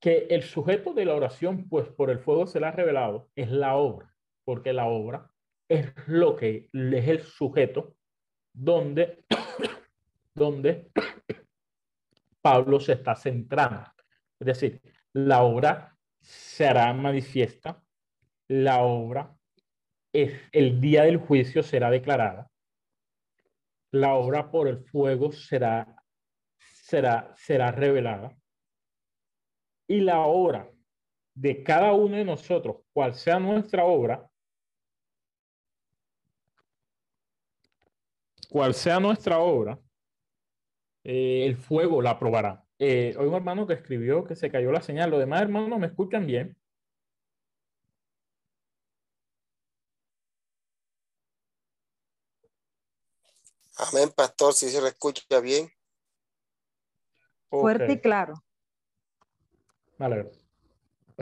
Que 0.00 0.26
el 0.28 0.42
sujeto 0.42 0.92
de 0.92 1.04
la 1.04 1.14
oración, 1.14 1.68
pues 1.68 1.88
por 1.88 2.10
el 2.10 2.18
fuego 2.18 2.48
se 2.48 2.58
la 2.58 2.70
ha 2.70 2.72
revelado, 2.72 3.30
es 3.36 3.48
la 3.48 3.76
obra, 3.76 4.12
porque 4.44 4.72
la 4.72 4.86
obra 4.86 5.30
es 5.68 5.92
lo 6.06 6.36
que 6.36 6.68
es 6.72 7.08
el 7.08 7.20
sujeto 7.20 7.96
donde, 8.52 9.24
donde 10.34 10.90
Pablo 12.40 12.80
se 12.80 12.92
está 12.92 13.16
centrando. 13.16 13.90
Es 14.38 14.46
decir, 14.46 14.80
la 15.12 15.42
obra 15.42 15.96
será 16.20 16.92
manifiesta, 16.92 17.82
la 18.48 18.82
obra 18.82 19.36
es 20.12 20.40
el 20.52 20.80
día 20.80 21.02
del 21.02 21.18
juicio 21.18 21.62
será 21.62 21.90
declarada, 21.90 22.50
la 23.92 24.14
obra 24.14 24.50
por 24.50 24.68
el 24.68 24.78
fuego 24.78 25.32
será, 25.32 26.02
será, 26.58 27.32
será 27.36 27.70
revelada 27.70 28.36
y 29.88 30.00
la 30.00 30.20
obra 30.20 30.70
de 31.34 31.62
cada 31.62 31.92
uno 31.92 32.16
de 32.16 32.24
nosotros, 32.24 32.78
cual 32.92 33.14
sea 33.14 33.38
nuestra 33.38 33.84
obra, 33.84 34.28
cual 38.48 38.74
sea 38.74 39.00
nuestra 39.00 39.38
obra, 39.38 39.78
eh, 41.04 41.46
el 41.46 41.56
fuego 41.56 42.02
la 42.02 42.18
probará. 42.18 42.64
Eh, 42.78 43.14
hay 43.18 43.26
un 43.26 43.34
hermano 43.34 43.66
que 43.66 43.74
escribió 43.74 44.24
que 44.24 44.36
se 44.36 44.50
cayó 44.50 44.72
la 44.72 44.82
señal. 44.82 45.10
Los 45.10 45.20
demás 45.20 45.42
hermanos 45.42 45.78
me 45.78 45.86
escuchan 45.86 46.26
bien. 46.26 46.56
Amén, 53.78 54.10
pastor, 54.14 54.54
si 54.54 54.68
se 54.68 54.80
le 54.80 54.88
escucha 54.88 55.40
bien. 55.40 55.68
Fuerte 57.48 57.92
y 57.92 58.00
claro. 58.00 58.34
Vale. 59.98 60.30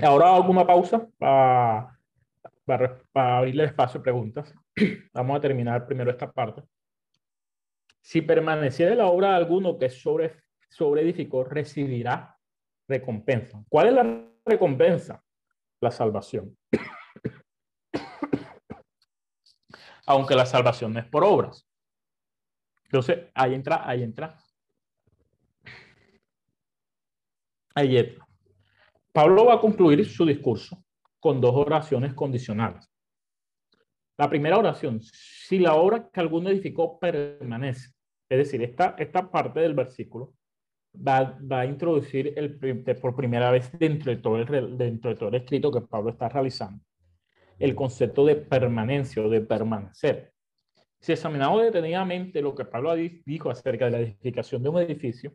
Ahora 0.03 0.35
hago 0.35 0.51
una 0.51 0.67
pausa 0.67 1.07
para, 1.19 1.99
para, 2.65 3.03
para 3.13 3.39
abrirle 3.39 3.65
espacio 3.65 4.01
a 4.01 4.03
preguntas. 4.03 4.55
Vamos 5.13 5.37
a 5.37 5.41
terminar 5.41 5.87
primero 5.87 6.11
esta 6.11 6.31
parte. 6.33 6.63
Si 8.05 8.21
permaneciera 8.21 8.95
la 8.95 9.07
obra 9.07 9.31
de 9.31 9.37
alguno 9.37 9.79
que 9.79 9.88
sobre, 9.88 10.43
sobre 10.69 11.01
edificó, 11.01 11.43
recibirá 11.43 12.38
recompensa. 12.87 13.64
¿Cuál 13.67 13.87
es 13.87 13.95
la 13.95 14.29
recompensa? 14.45 15.25
La 15.81 15.90
salvación. 15.90 16.55
Aunque 20.07 20.35
la 20.35 20.45
salvación 20.45 20.93
no 20.93 21.01
es 21.01 21.07
por 21.07 21.25
obras. 21.25 21.67
Entonces, 22.85 23.31
ahí 23.35 23.55
entra, 23.55 23.88
ahí 23.88 24.03
entra. 24.03 24.38
Ahí 27.75 27.97
entra. 27.97 28.29
Pablo 29.12 29.47
va 29.47 29.55
a 29.55 29.61
concluir 29.61 30.07
su 30.07 30.27
discurso 30.27 30.85
con 31.19 31.40
dos 31.40 31.55
oraciones 31.55 32.12
condicionales. 32.12 32.94
La 34.16 34.29
primera 34.29 34.59
oración, 34.59 35.00
si 35.03 35.59
la 35.59 35.74
obra 35.74 36.09
que 36.12 36.20
alguno 36.20 36.50
edificó 36.50 36.98
permanece. 36.98 37.90
Es 38.29 38.38
decir, 38.38 38.62
esta, 38.62 38.94
esta 38.98 39.31
parte 39.31 39.61
del 39.61 39.74
versículo 39.74 40.35
va, 40.96 41.38
va 41.40 41.61
a 41.61 41.66
introducir 41.66 42.33
el, 42.37 42.59
por 43.00 43.16
primera 43.16 43.50
vez 43.50 43.70
dentro 43.79 44.14
de, 44.14 44.18
todo 44.20 44.38
el, 44.38 44.79
dentro 44.79 45.11
de 45.11 45.16
todo 45.16 45.29
el 45.29 45.35
escrito 45.37 45.72
que 45.72 45.81
Pablo 45.81 46.11
está 46.11 46.29
realizando 46.29 46.83
el 47.59 47.74
concepto 47.74 48.24
de 48.24 48.37
permanencia 48.37 49.22
o 49.22 49.29
de 49.29 49.40
permanecer. 49.40 50.33
Si 51.00 51.12
examinamos 51.12 51.62
detenidamente 51.62 52.40
lo 52.40 52.55
que 52.55 52.64
Pablo 52.64 52.94
dijo 52.94 53.50
acerca 53.50 53.87
de 53.87 53.90
la 53.90 54.00
edificación 54.00 54.62
de 54.62 54.68
un 54.70 54.79
edificio, 54.79 55.35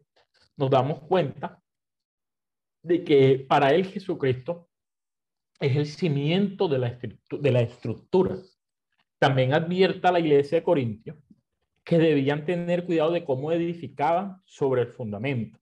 nos 0.58 0.70
damos 0.70 1.00
cuenta 1.02 1.62
de 2.82 3.04
que 3.04 3.46
para 3.48 3.74
él 3.74 3.86
Jesucristo 3.86 4.68
es 5.60 5.76
el 5.76 5.86
cimiento 5.86 6.68
de 6.68 6.80
la, 6.80 7.00
de 7.30 7.52
la 7.52 7.62
estructura. 7.62 8.38
También 9.20 9.54
advierta 9.54 10.10
a 10.10 10.12
la 10.14 10.20
iglesia 10.20 10.60
de 10.60 10.64
Corintio 10.64 11.18
que 11.84 11.98
debían 11.98 12.46
tener 12.46 12.86
cuidado 12.86 13.12
de 13.12 13.26
cómo 13.26 13.52
edificaban 13.52 14.42
sobre 14.46 14.84
el 14.84 14.88
fundamento. 14.90 15.60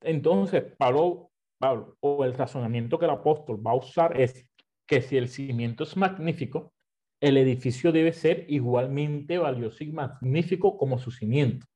Entonces, 0.00 0.62
Pablo, 0.78 1.30
Pablo, 1.58 1.96
o 2.00 2.24
el 2.24 2.34
razonamiento 2.34 2.98
que 2.98 3.06
el 3.06 3.10
apóstol 3.10 3.64
va 3.64 3.72
a 3.72 3.76
usar 3.76 4.20
es 4.20 4.48
que 4.86 5.02
si 5.02 5.16
el 5.16 5.28
cimiento 5.28 5.84
es 5.84 5.96
magnífico, 5.96 6.72
el 7.20 7.36
edificio 7.38 7.92
debe 7.92 8.12
ser 8.12 8.46
igualmente 8.48 9.36
valioso 9.38 9.82
y 9.82 9.92
magnífico 9.92 10.76
como 10.78 10.98
su 10.98 11.10
cimiento. 11.10 11.66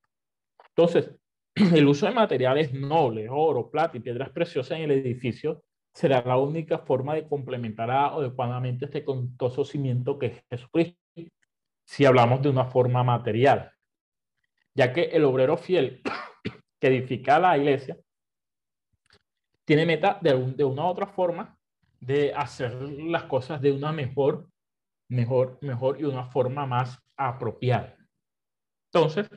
Entonces, 0.69 1.11
el 1.55 1.88
uso 1.88 2.07
de 2.07 2.12
materiales 2.12 2.73
nobles, 2.73 3.29
oro, 3.31 3.71
plata 3.71 3.97
y 3.97 4.01
piedras 4.01 4.31
preciosas 4.31 4.79
en 4.79 4.85
el 4.85 4.93
edificio 4.93 5.64
será 5.92 6.22
la 6.22 6.37
única 6.37 6.79
forma 6.79 7.14
de 7.14 7.26
complementar 7.29 7.90
adecuadamente 7.90 8.85
este 8.87 9.05
contoso 9.05 9.64
cimiento 9.64 10.18
que 10.18 10.26
es 10.26 10.44
Jesucristo 10.50 11.00
si 11.85 12.05
hablamos 12.05 12.40
de 12.40 12.48
una 12.48 12.66
forma 12.66 13.03
material, 13.03 13.72
ya 14.74 14.92
que 14.92 15.05
el 15.05 15.24
obrero 15.24 15.57
fiel 15.57 16.00
que 16.81 16.87
edifica 16.87 17.40
la 17.40 17.59
iglesia 17.59 17.98
tiene 19.64 19.87
meta 19.87 20.18
de, 20.20 20.53
de 20.53 20.64
una 20.64 20.85
u 20.85 20.87
otra 20.87 21.07
forma 21.09 21.59
de 21.98 22.33
hacer 22.33 22.72
las 22.74 23.24
cosas 23.24 23.61
de 23.61 23.72
una 23.72 23.92
mejor, 23.92 24.48
mejor, 25.09 25.59
mejor 25.62 26.00
y 26.00 26.05
una 26.05 26.24
forma 26.26 26.64
más 26.64 26.98
apropiada. 27.16 27.96
Entonces, 28.92 29.29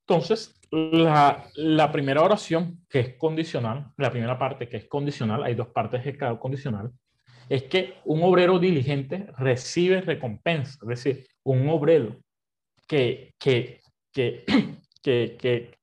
entonces 0.00 0.60
la, 0.70 1.44
la, 1.54 1.92
primera 1.92 2.22
oración, 2.22 2.84
que 2.88 3.00
es 3.00 3.14
condicional, 3.16 3.92
la 3.96 4.10
primera 4.10 4.38
parte 4.38 4.68
que 4.68 4.78
es 4.78 4.86
condicional, 4.86 5.42
hay 5.42 5.54
dos 5.54 5.68
partes 5.68 6.04
de 6.04 6.16
cada 6.16 6.38
condicional, 6.38 6.92
es 7.48 7.64
que 7.64 7.94
un 8.04 8.22
obrero 8.22 8.58
diligente 8.58 9.26
recibe 9.36 10.00
recompensa, 10.00 10.78
es 10.82 10.88
decir, 10.88 11.26
un 11.44 11.68
obrero 11.68 12.16
que, 12.86 13.34
que, 13.38 13.80
que, 14.12 14.44
que, 15.02 15.36
que, 15.38 15.78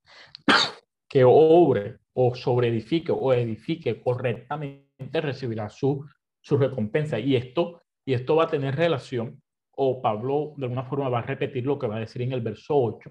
que 1.09 1.23
obre 1.23 1.97
o 2.13 2.35
sobreedifique 2.35 3.11
o 3.11 3.33
edifique 3.33 4.01
correctamente 4.01 5.21
recibirá 5.21 5.69
su, 5.69 6.05
su 6.41 6.57
recompensa. 6.57 7.19
Y 7.19 7.35
esto, 7.35 7.81
y 8.05 8.13
esto 8.13 8.35
va 8.35 8.45
a 8.45 8.49
tener 8.49 8.75
relación, 8.75 9.41
o 9.75 10.01
Pablo 10.01 10.53
de 10.57 10.65
alguna 10.65 10.83
forma 10.83 11.09
va 11.09 11.19
a 11.19 11.23
repetir 11.23 11.65
lo 11.65 11.79
que 11.79 11.87
va 11.87 11.97
a 11.97 12.01
decir 12.01 12.21
en 12.21 12.33
el 12.33 12.41
verso 12.41 12.75
8, 12.75 13.09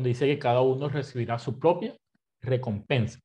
donde 0.00 0.08
dice 0.08 0.26
que 0.26 0.38
cada 0.38 0.62
uno 0.62 0.88
recibirá 0.88 1.38
su 1.38 1.58
propia 1.58 1.94
recompensa. 2.40 3.20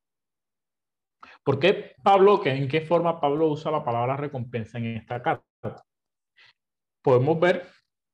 ¿Por 1.42 1.58
qué 1.58 1.96
Pablo, 2.04 2.42
en 2.46 2.68
qué 2.68 2.82
forma 2.82 3.22
Pablo 3.22 3.48
usa 3.48 3.72
la 3.72 3.84
palabra 3.84 4.18
recompensa 4.18 4.78
en 4.78 4.98
esta 4.98 5.22
carta? 5.22 5.86
Podemos 7.02 7.40
ver 7.40 7.66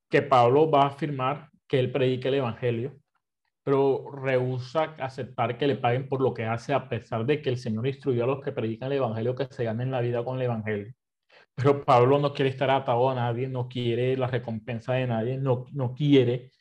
que 0.09 0.21
Pablo 0.21 0.69
va 0.69 0.83
a 0.83 0.87
afirmar 0.87 1.49
que 1.67 1.79
él 1.79 1.91
predique 1.91 2.27
el 2.27 2.35
evangelio, 2.35 2.99
pero 3.63 4.11
rehúsa 4.11 4.95
aceptar 4.99 5.57
que 5.57 5.65
le 5.65 5.77
paguen 5.77 6.07
por 6.07 6.21
lo 6.21 6.33
que 6.33 6.45
hace, 6.45 6.73
a 6.73 6.87
pesar 6.87 7.25
de 7.25 7.41
que 7.41 7.49
el 7.49 7.57
Señor 7.57 7.87
instruyó 7.87 8.25
a 8.25 8.27
los 8.27 8.43
que 8.43 8.51
predican 8.51 8.91
el 8.91 8.97
evangelio 8.97 9.33
que 9.33 9.45
se 9.45 9.63
ganen 9.63 9.89
la 9.89 10.01
vida 10.01 10.23
con 10.23 10.37
el 10.37 10.43
evangelio. 10.43 10.93
Pero 11.55 11.83
Pablo 11.83 12.19
no 12.19 12.33
quiere 12.33 12.51
estar 12.51 12.69
atado 12.69 13.09
a 13.09 13.15
nadie, 13.15 13.47
no 13.47 13.67
quiere 13.67 14.15
la 14.17 14.27
recompensa 14.27 14.93
de 14.93 15.07
nadie, 15.07 15.37
no, 15.37 15.65
no 15.73 15.93
quiere 15.93 16.51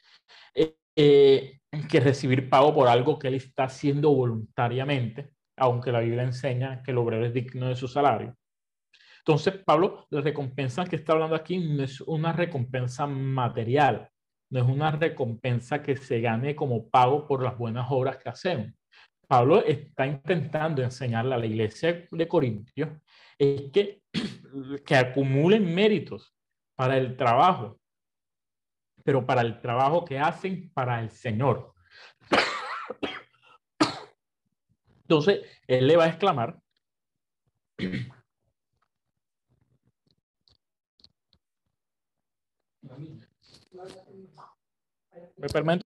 eh, 0.55 0.80
eh, 0.97 1.61
que 1.89 2.01
recibir 2.01 2.49
pago 2.51 2.75
por 2.75 2.89
algo 2.89 3.19
que 3.19 3.29
él 3.29 3.35
está 3.35 3.65
haciendo 3.65 4.11
voluntariamente 4.11 5.31
aunque 5.61 5.93
la 5.93 6.01
Biblia 6.01 6.23
enseña 6.23 6.83
que 6.83 6.91
el 6.91 6.99
obrero 6.99 7.27
es 7.27 7.35
digno 7.35 7.69
de 7.69 7.77
su 7.77 7.87
salario. 7.87 8.35
Entonces, 9.19 9.55
Pablo, 9.65 10.07
la 10.11 10.23
recompensa 10.23 10.85
que 10.87 10.97
está 10.97 11.13
hablando 11.13 11.37
aquí 11.37 11.59
no 11.59 11.85
es 11.85 12.01
una 12.01 12.33
recompensa 12.33 13.07
material, 13.07 14.09
no 14.51 14.61
es 14.61 14.67
una 14.67 14.91
recompensa 14.91 15.83
que 15.83 15.97
se 15.97 16.21
gane 16.21 16.57
como 16.57 16.89
pago 16.89 17.27
por 17.27 17.43
las 17.43 17.57
buenas 17.57 17.87
obras 17.91 18.17
que 18.17 18.31
hacemos. 18.31 18.73
Pablo 19.29 19.65
está 19.65 20.07
intentando 20.07 20.83
enseñarle 20.83 21.35
a 21.35 21.39
la 21.39 21.47
iglesia 21.47 22.09
de 22.11 22.27
Corintios 22.27 22.89
es 23.39 23.71
que, 23.71 24.03
que 24.85 24.97
acumulen 24.97 25.73
méritos 25.73 26.35
para 26.75 26.97
el 26.97 27.17
trabajo, 27.17 27.79
pero 29.05 29.27
para 29.27 29.43
el 29.43 29.61
trabajo 29.61 30.05
que 30.05 30.19
hacen 30.19 30.71
para 30.73 31.01
el 31.01 31.11
Señor. 31.11 31.75
Entonces, 35.03 35.41
él 35.67 35.87
le 35.87 35.97
va 35.97 36.05
a 36.05 36.09
exclamar, 36.09 36.61
¿Me 45.37 45.49
permite? 45.49 45.85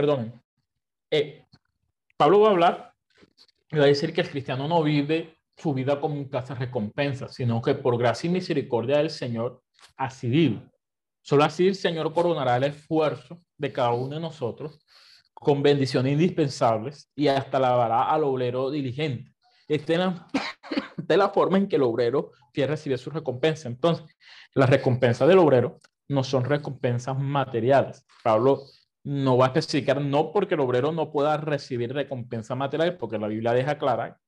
Perdonen. 0.00 0.32
Eh, 1.10 1.44
Pablo 2.16 2.40
va 2.40 2.48
a 2.48 2.50
hablar 2.52 2.94
y 3.70 3.76
va 3.76 3.84
a 3.84 3.88
decir 3.88 4.14
que 4.14 4.22
el 4.22 4.30
cristiano 4.30 4.66
no 4.66 4.82
vive 4.82 5.36
su 5.58 5.74
vida 5.74 6.00
como 6.00 6.14
un 6.14 6.24
casa 6.24 6.54
recompensa, 6.54 7.28
sino 7.28 7.60
que 7.60 7.74
por 7.74 7.98
gracia 7.98 8.28
y 8.28 8.32
misericordia 8.32 8.96
del 8.96 9.10
Señor 9.10 9.62
así 9.98 10.30
vive. 10.30 10.62
Solo 11.20 11.44
así 11.44 11.68
el 11.68 11.74
Señor 11.74 12.14
coronará 12.14 12.56
el 12.56 12.64
esfuerzo 12.64 13.42
de 13.58 13.72
cada 13.74 13.92
uno 13.92 14.14
de 14.14 14.22
nosotros 14.22 14.80
con 15.34 15.62
bendiciones 15.62 16.14
indispensables 16.14 17.10
y 17.14 17.28
hasta 17.28 17.58
lavará 17.58 18.04
al 18.04 18.24
obrero 18.24 18.70
diligente. 18.70 19.34
Esta 19.68 19.92
es 19.92 19.98
la, 19.98 20.28
la 21.16 21.28
forma 21.28 21.58
en 21.58 21.68
que 21.68 21.76
el 21.76 21.82
obrero 21.82 22.32
quiere 22.54 22.70
recibir 22.70 22.96
su 22.96 23.10
recompensa. 23.10 23.68
Entonces, 23.68 24.16
las 24.54 24.70
recompensas 24.70 25.28
del 25.28 25.40
obrero 25.40 25.78
no 26.08 26.24
son 26.24 26.44
recompensas 26.44 27.18
materiales. 27.18 28.06
Pablo 28.24 28.62
no 29.04 29.36
va 29.36 29.46
a 29.46 29.48
especificar, 29.48 30.00
no 30.00 30.32
porque 30.32 30.54
el 30.54 30.60
obrero 30.60 30.92
no 30.92 31.10
pueda 31.10 31.36
recibir 31.36 31.92
recompensa 31.92 32.54
material, 32.54 32.96
porque 32.96 33.18
la 33.18 33.28
Biblia 33.28 33.52
deja 33.52 33.78
clara 33.78 34.18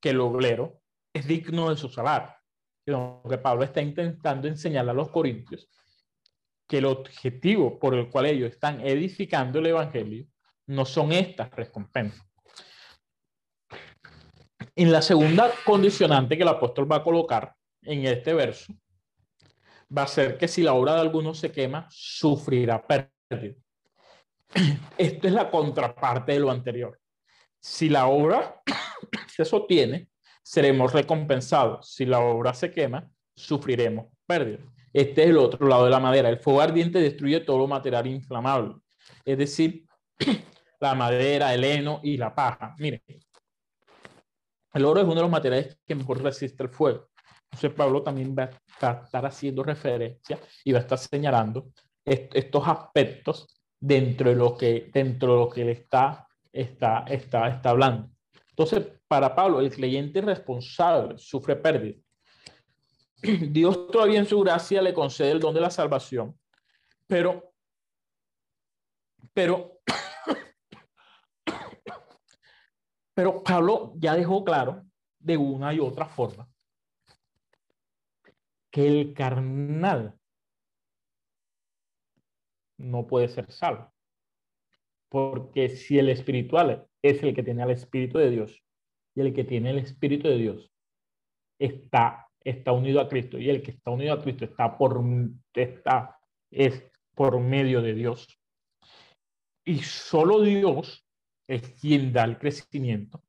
que 0.00 0.10
el 0.10 0.20
obrero 0.20 0.80
es 1.12 1.26
digno 1.26 1.70
de 1.70 1.76
su 1.76 1.88
salario. 1.88 2.34
Lo 2.86 3.22
que 3.28 3.38
Pablo 3.38 3.64
está 3.64 3.80
intentando 3.80 4.48
enseñar 4.48 4.88
a 4.88 4.92
los 4.92 5.10
corintios 5.10 5.68
que 6.66 6.78
el 6.78 6.86
objetivo 6.86 7.78
por 7.78 7.94
el 7.94 8.08
cual 8.08 8.26
ellos 8.26 8.50
están 8.50 8.80
edificando 8.80 9.58
el 9.58 9.66
evangelio 9.66 10.26
no 10.66 10.84
son 10.84 11.12
estas 11.12 11.50
recompensas. 11.50 12.26
En 14.74 14.90
la 14.90 15.02
segunda 15.02 15.50
condicionante 15.64 16.36
que 16.36 16.42
el 16.42 16.48
apóstol 16.48 16.90
va 16.90 16.96
a 16.96 17.04
colocar 17.04 17.54
en 17.82 18.06
este 18.06 18.32
verso, 18.32 18.72
va 19.96 20.02
a 20.02 20.08
ser 20.08 20.38
que 20.38 20.48
si 20.48 20.62
la 20.62 20.72
obra 20.72 20.94
de 20.94 21.00
alguno 21.02 21.34
se 21.34 21.52
quema, 21.52 21.86
sufrirá 21.90 22.84
pérdida. 22.84 23.54
Esto 24.98 25.26
es 25.26 25.32
la 25.32 25.50
contraparte 25.50 26.32
de 26.32 26.40
lo 26.40 26.50
anterior. 26.50 26.98
Si 27.60 27.88
la 27.88 28.06
obra 28.06 28.62
se 29.28 29.44
sostiene, 29.44 30.08
seremos 30.42 30.92
recompensados. 30.92 31.92
Si 31.92 32.04
la 32.04 32.20
obra 32.20 32.54
se 32.54 32.70
quema, 32.70 33.10
sufriremos 33.34 34.06
pérdida. 34.26 34.60
Este 34.92 35.24
es 35.24 35.30
el 35.30 35.38
otro 35.38 35.66
lado 35.66 35.84
de 35.84 35.90
la 35.90 36.00
madera. 36.00 36.28
El 36.28 36.38
fuego 36.38 36.60
ardiente 36.60 37.00
destruye 37.00 37.40
todo 37.40 37.58
lo 37.58 37.66
material 37.66 38.06
inflamable, 38.06 38.76
es 39.24 39.38
decir, 39.38 39.86
la 40.80 40.94
madera, 40.94 41.52
el 41.52 41.64
heno 41.64 42.00
y 42.02 42.16
la 42.16 42.34
paja. 42.34 42.74
Miren, 42.78 43.02
el 44.72 44.84
oro 44.84 45.00
es 45.00 45.06
uno 45.06 45.16
de 45.16 45.22
los 45.22 45.30
materiales 45.30 45.78
que 45.86 45.94
mejor 45.94 46.22
resiste 46.22 46.62
el 46.62 46.68
fuego. 46.68 47.08
Entonces 47.50 47.72
Pablo 47.72 48.02
también 48.02 48.34
va 48.36 48.50
a 48.80 49.02
estar 49.04 49.26
haciendo 49.26 49.62
referencia 49.62 50.38
y 50.64 50.72
va 50.72 50.78
a 50.78 50.82
estar 50.82 50.98
señalando 50.98 51.68
estos 52.04 52.66
aspectos 52.66 53.63
dentro 53.86 54.30
de 54.30 54.36
lo 54.36 54.56
que, 54.56 54.90
dentro 54.90 55.34
de 55.34 55.38
lo 55.40 55.50
que 55.50 55.60
él 55.60 55.68
está, 55.68 56.26
está, 56.50 57.04
está, 57.06 57.48
está 57.48 57.70
hablando. 57.70 58.08
Entonces, 58.48 58.86
para 59.06 59.34
Pablo, 59.34 59.60
el 59.60 59.70
creyente 59.70 60.22
responsable 60.22 61.18
sufre 61.18 61.54
pérdida. 61.56 62.00
Dios 63.22 63.88
todavía 63.88 64.20
en 64.20 64.26
su 64.26 64.40
gracia 64.40 64.80
le 64.80 64.94
concede 64.94 65.32
el 65.32 65.40
don 65.40 65.54
de 65.54 65.60
la 65.60 65.68
salvación, 65.68 66.38
pero, 67.06 67.52
pero, 69.34 69.80
pero 73.14 73.42
Pablo 73.42 73.92
ya 73.96 74.14
dejó 74.14 74.42
claro 74.42 74.82
de 75.18 75.36
una 75.36 75.74
y 75.74 75.80
otra 75.80 76.06
forma 76.06 76.48
que 78.70 78.86
el 78.86 79.12
carnal 79.12 80.18
no 82.78 83.06
puede 83.06 83.28
ser 83.28 83.50
salvo. 83.50 83.92
Porque 85.08 85.68
si 85.68 85.98
el 85.98 86.08
espiritual 86.08 86.86
es 87.02 87.22
el 87.22 87.34
que 87.34 87.42
tiene 87.42 87.62
al 87.62 87.70
Espíritu 87.70 88.18
de 88.18 88.30
Dios 88.30 88.64
y 89.14 89.20
el 89.20 89.32
que 89.32 89.44
tiene 89.44 89.70
el 89.70 89.78
Espíritu 89.78 90.28
de 90.28 90.38
Dios 90.38 90.72
está, 91.58 92.28
está 92.42 92.72
unido 92.72 93.00
a 93.00 93.08
Cristo 93.08 93.38
y 93.38 93.48
el 93.48 93.62
que 93.62 93.72
está 93.72 93.90
unido 93.90 94.14
a 94.14 94.22
Cristo 94.22 94.44
está 94.44 94.76
por, 94.76 95.02
está, 95.54 96.18
es 96.50 96.84
por 97.14 97.38
medio 97.40 97.80
de 97.80 97.94
Dios. 97.94 98.26
Y 99.64 99.78
solo 99.78 100.42
Dios 100.42 101.06
es 101.48 101.62
quien 101.80 102.12
da 102.12 102.24
el 102.24 102.38
crecimiento. 102.38 103.22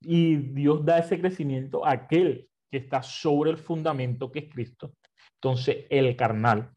Y 0.00 0.36
Dios 0.36 0.84
da 0.84 0.98
ese 0.98 1.18
crecimiento 1.20 1.84
a 1.84 1.92
aquel 1.92 2.48
que 2.70 2.78
está 2.78 3.02
sobre 3.02 3.50
el 3.50 3.56
fundamento 3.56 4.30
que 4.30 4.40
es 4.40 4.52
Cristo. 4.52 4.94
Entonces, 5.34 5.86
el 5.90 6.14
carnal 6.16 6.72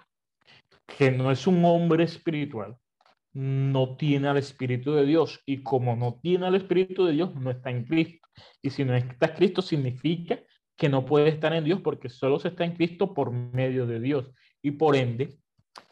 que 0.98 1.12
no 1.12 1.32
es 1.32 1.48
un 1.48 1.64
hombre 1.66 2.04
espiritual, 2.04 2.78
no 3.34 3.96
tiene 3.96 4.28
al 4.28 4.38
Espíritu 4.38 4.94
de 4.94 5.06
Dios. 5.06 5.42
Y 5.46 5.64
como 5.64 5.96
no 5.96 6.20
tiene 6.22 6.48
al 6.48 6.56
Espíritu 6.56 7.06
de 7.06 7.14
Dios, 7.14 7.36
no 7.36 7.52
está 7.52 7.70
en 7.70 7.86
Cristo. 7.86 8.28
Y 8.62 8.70
si 8.70 8.84
no 8.84 8.96
está 8.96 9.28
en 9.28 9.36
Cristo, 9.36 9.62
significa 9.62 10.40
que 10.76 10.90
no 10.90 11.06
puede 11.06 11.30
estar 11.30 11.54
en 11.54 11.64
Dios 11.64 11.82
porque 11.82 12.10
solo 12.10 12.40
se 12.40 12.50
está 12.50 12.66
en 12.66 12.76
Cristo 12.76 13.14
por 13.14 13.32
medio 13.32 13.86
de 13.86 14.00
Dios. 14.00 14.32
Y 14.62 14.72
por 14.72 14.96
ende, 14.96 15.38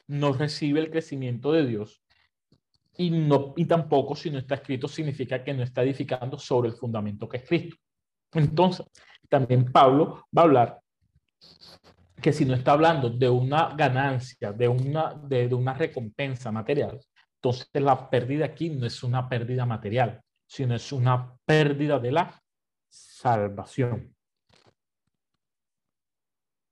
no 0.08 0.34
recibe 0.34 0.80
el 0.80 0.92
crecimiento 0.92 1.52
de 1.52 1.66
Dios. 1.66 2.04
Y, 2.98 3.12
no, 3.12 3.54
y 3.56 3.66
tampoco 3.66 4.16
si 4.16 4.30
no 4.30 4.40
está 4.40 4.56
escrito 4.56 4.88
significa 4.88 5.44
que 5.44 5.54
no 5.54 5.64
está 5.64 5.84
edificando 5.84 6.38
sobre 6.38 6.70
el 6.70 6.76
fundamento 6.76 7.30
que 7.30 7.38
es 7.38 7.48
Cristo. 7.48 7.78
Entonces, 8.34 8.86
también 9.30 9.72
Pablo 9.72 10.26
va 10.36 10.42
a 10.42 10.46
hablar 10.46 10.80
que 12.22 12.34
si 12.34 12.46
no 12.46 12.54
está 12.54 12.74
hablando 12.74 13.10
de 13.10 13.30
una 13.30 13.76
ganancia, 13.76 14.52
de 14.52 14.68
una, 14.68 15.14
de, 15.14 15.48
de 15.48 15.56
una 15.56 15.74
recompensa 15.74 16.52
material, 16.52 17.00
entonces 17.36 17.68
la 17.74 18.10
pérdida 18.10 18.46
aquí 18.46 18.70
no 18.70 18.86
es 18.86 19.02
una 19.04 19.28
pérdida 19.30 19.66
material, 19.66 20.22
sino 20.46 20.76
es 20.76 20.92
una 20.92 21.36
pérdida 21.46 22.00
de 22.00 22.12
la 22.12 22.42
salvación. 22.90 24.16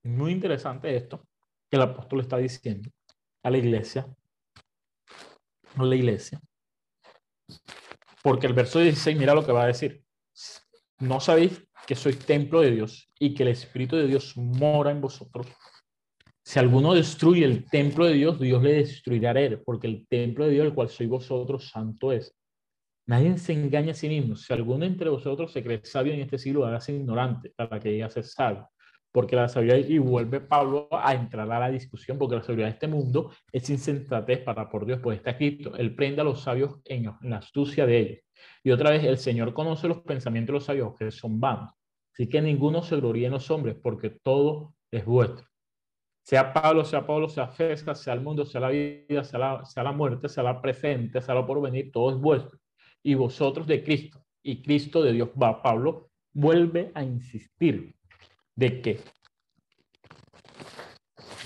Muy 0.03 0.31
interesante 0.31 0.95
esto 0.95 1.27
que 1.69 1.75
el 1.75 1.83
apóstol 1.83 2.21
está 2.21 2.37
diciendo 2.37 2.89
a 3.43 3.49
la 3.49 3.57
iglesia, 3.57 4.07
a 5.75 5.83
la 5.83 5.95
iglesia, 5.95 6.39
porque 8.23 8.47
el 8.47 8.53
verso 8.53 8.79
16, 8.79 9.17
mira 9.17 9.33
lo 9.33 9.45
que 9.45 9.51
va 9.51 9.63
a 9.63 9.67
decir, 9.67 10.03
no 10.99 11.19
sabéis 11.19 11.66
que 11.87 11.95
sois 11.95 12.19
templo 12.19 12.59
de 12.59 12.71
Dios 12.71 13.09
y 13.17 13.33
que 13.33 13.43
el 13.43 13.49
Espíritu 13.49 13.95
de 13.95 14.07
Dios 14.07 14.35
mora 14.35 14.91
en 14.91 14.99
vosotros. 14.99 15.47
Si 16.43 16.59
alguno 16.59 16.93
destruye 16.93 17.45
el 17.45 17.65
templo 17.69 18.05
de 18.05 18.13
Dios, 18.13 18.39
Dios 18.39 18.61
le 18.61 18.73
destruirá 18.73 19.31
a 19.31 19.39
él, 19.39 19.61
porque 19.65 19.87
el 19.87 20.05
templo 20.07 20.45
de 20.45 20.51
Dios, 20.51 20.65
el 20.65 20.73
cual 20.73 20.89
sois 20.89 21.09
vosotros, 21.09 21.69
santo 21.69 22.11
es. 22.11 22.35
Nadie 23.05 23.37
se 23.37 23.53
engaña 23.53 23.91
a 23.91 23.95
sí 23.95 24.09
mismo. 24.09 24.35
Si 24.35 24.53
alguno 24.53 24.85
entre 24.85 25.09
vosotros 25.09 25.51
se 25.51 25.63
cree 25.63 25.79
sabio 25.83 26.13
en 26.13 26.19
este 26.19 26.37
siglo, 26.37 26.65
hágase 26.65 26.93
ignorante 26.93 27.53
para 27.55 27.79
que 27.79 27.91
llegue 27.91 28.03
a 28.03 28.09
ser 28.09 28.25
sabio. 28.25 28.67
Porque 29.13 29.37
la 29.37 29.47
sabiduría, 29.47 29.87
y 29.87 29.97
vuelve 29.97 30.41
Pablo 30.41 30.89
a 30.91 31.13
entrar 31.13 31.49
a 31.49 31.59
la 31.59 31.69
discusión, 31.69 32.17
porque 32.17 32.35
la 32.35 32.41
sabiduría 32.41 32.65
de 32.65 32.73
este 32.73 32.87
mundo 32.87 33.31
es 33.51 33.69
insensatez 33.69 34.39
para 34.39 34.69
por 34.69 34.85
Dios, 34.85 34.99
pues 35.01 35.17
está 35.17 35.31
escrito, 35.31 35.75
él 35.77 35.95
prende 35.95 36.19
a 36.19 36.25
los 36.25 36.41
sabios 36.41 36.81
en, 36.83 37.05
en 37.05 37.29
la 37.29 37.37
astucia 37.37 37.85
de 37.85 37.97
ellos. 37.97 38.19
Y 38.63 38.71
otra 38.71 38.91
vez, 38.91 39.03
el 39.05 39.17
Señor 39.17 39.53
conoce 39.53 39.87
los 39.87 39.99
pensamientos 39.99 40.47
de 40.47 40.53
los 40.53 40.65
sabios, 40.65 40.95
que 40.97 41.11
son 41.11 41.39
vanos. 41.39 41.76
Así 42.17 42.27
que 42.27 42.41
ninguno 42.41 42.81
se 42.81 42.95
gloríe 42.95 43.27
en 43.27 43.33
los 43.33 43.51
hombres, 43.51 43.75
porque 43.79 44.09
todo 44.09 44.73
es 44.89 45.05
vuestro. 45.05 45.45
Sea 46.23 46.51
Pablo, 46.51 46.83
sea 46.83 47.05
Pablo, 47.05 47.29
sea 47.29 47.47
César, 47.51 47.95
sea 47.95 48.15
el 48.15 48.21
mundo, 48.21 48.43
sea 48.43 48.59
la 48.59 48.69
vida, 48.69 49.23
sea 49.23 49.37
la, 49.37 49.63
la 49.75 49.91
muerte, 49.91 50.27
sea 50.27 50.41
la 50.41 50.59
presente, 50.59 51.21
sea 51.21 51.35
lo 51.35 51.45
porvenir, 51.45 51.91
todo 51.91 52.09
es 52.09 52.17
vuestro. 52.17 52.57
Y 53.03 53.13
vosotros 53.13 53.67
de 53.67 53.83
Cristo, 53.83 54.25
y 54.41 54.63
Cristo 54.63 55.03
de 55.03 55.13
Dios. 55.13 55.29
Va, 55.39 55.61
Pablo 55.61 56.09
vuelve 56.33 56.91
a 56.95 57.03
insistir 57.03 57.93
de 58.55 58.81
que 58.81 58.99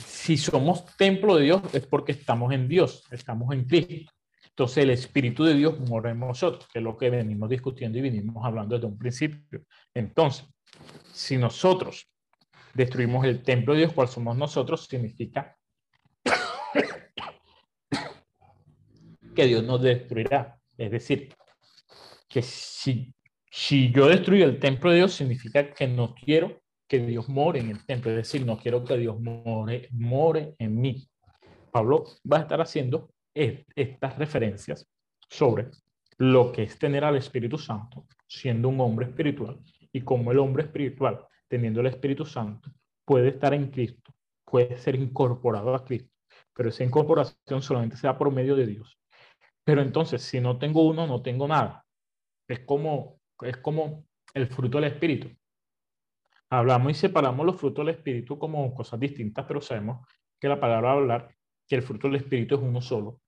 si 0.05 0.37
somos 0.37 0.85
templo 0.95 1.35
de 1.35 1.43
Dios 1.43 1.61
es 1.73 1.85
porque 1.85 2.13
estamos 2.13 2.53
en 2.53 2.69
Dios, 2.69 3.03
estamos 3.11 3.53
en 3.53 3.65
Cristo. 3.65 4.13
Entonces 4.51 4.83
el 4.83 4.89
Espíritu 4.89 5.45
de 5.45 5.53
Dios 5.53 5.79
mora 5.79 6.11
en 6.11 6.19
nosotros, 6.19 6.67
que 6.71 6.79
es 6.79 6.83
lo 6.83 6.97
que 6.97 7.09
venimos 7.09 7.49
discutiendo 7.49 7.97
y 7.97 8.01
venimos 8.01 8.45
hablando 8.45 8.75
desde 8.75 8.87
un 8.87 8.97
principio. 8.97 9.63
Entonces, 9.93 10.45
si 11.13 11.37
nosotros 11.37 12.09
destruimos 12.73 13.25
el 13.25 13.43
templo 13.43 13.73
de 13.73 13.79
Dios, 13.79 13.93
cual 13.93 14.09
somos 14.09 14.37
nosotros, 14.37 14.87
significa 14.89 15.57
que 19.35 19.45
Dios 19.45 19.63
nos 19.63 19.81
destruirá. 19.81 20.59
Es 20.77 20.91
decir, 20.91 21.33
que 22.27 22.41
si, 22.41 23.13
si 23.49 23.91
yo 23.91 24.07
destruyo 24.07 24.45
el 24.45 24.59
templo 24.59 24.91
de 24.91 24.97
Dios, 24.97 25.13
significa 25.13 25.73
que 25.73 25.87
no 25.87 26.13
quiero 26.13 26.61
que 26.87 26.99
Dios 26.99 27.29
more 27.29 27.57
en 27.57 27.69
el 27.69 27.85
templo. 27.85 28.11
Es 28.11 28.17
decir, 28.17 28.45
no 28.45 28.57
quiero 28.57 28.83
que 28.83 28.97
Dios 28.97 29.17
more, 29.19 29.87
more 29.91 30.55
en 30.59 30.81
mí. 30.81 31.07
Pablo 31.71 32.03
va 32.29 32.37
a 32.37 32.41
estar 32.41 32.59
haciendo 32.59 33.13
estas 33.33 34.17
referencias 34.17 34.87
sobre 35.29 35.69
lo 36.17 36.51
que 36.51 36.63
es 36.63 36.77
tener 36.77 37.03
al 37.03 37.17
Espíritu 37.17 37.57
Santo 37.57 38.05
siendo 38.27 38.69
un 38.69 38.79
hombre 38.79 39.07
espiritual 39.07 39.59
y 39.91 40.01
cómo 40.01 40.31
el 40.31 40.39
hombre 40.39 40.63
espiritual, 40.63 41.25
teniendo 41.47 41.81
el 41.81 41.87
Espíritu 41.87 42.25
Santo, 42.25 42.69
puede 43.03 43.29
estar 43.29 43.53
en 43.53 43.69
Cristo, 43.71 44.13
puede 44.45 44.77
ser 44.77 44.95
incorporado 44.95 45.75
a 45.75 45.83
Cristo, 45.83 46.13
pero 46.53 46.69
esa 46.69 46.83
incorporación 46.83 47.61
solamente 47.61 47.97
se 47.97 48.07
da 48.07 48.17
por 48.17 48.31
medio 48.31 48.55
de 48.55 48.67
Dios. 48.67 48.97
Pero 49.63 49.81
entonces, 49.81 50.21
si 50.21 50.39
no 50.39 50.57
tengo 50.57 50.87
uno, 50.87 51.07
no 51.07 51.21
tengo 51.21 51.47
nada. 51.47 51.85
Es 52.47 52.61
como, 52.61 53.19
es 53.41 53.57
como 53.57 54.05
el 54.33 54.47
fruto 54.47 54.79
del 54.79 54.91
Espíritu. 54.91 55.29
Hablamos 56.49 56.91
y 56.91 56.95
separamos 56.95 57.45
los 57.45 57.59
frutos 57.59 57.85
del 57.85 57.95
Espíritu 57.95 58.37
como 58.37 58.73
cosas 58.73 58.99
distintas, 58.99 59.45
pero 59.45 59.61
sabemos 59.61 60.05
que 60.39 60.47
la 60.47 60.59
palabra 60.59 60.93
hablar 60.93 61.35
que 61.67 61.75
el 61.75 61.83
fruto 61.83 62.07
del 62.07 62.17
Espíritu 62.17 62.55
es 62.55 62.61
uno 62.61 62.81
solo 62.81 63.20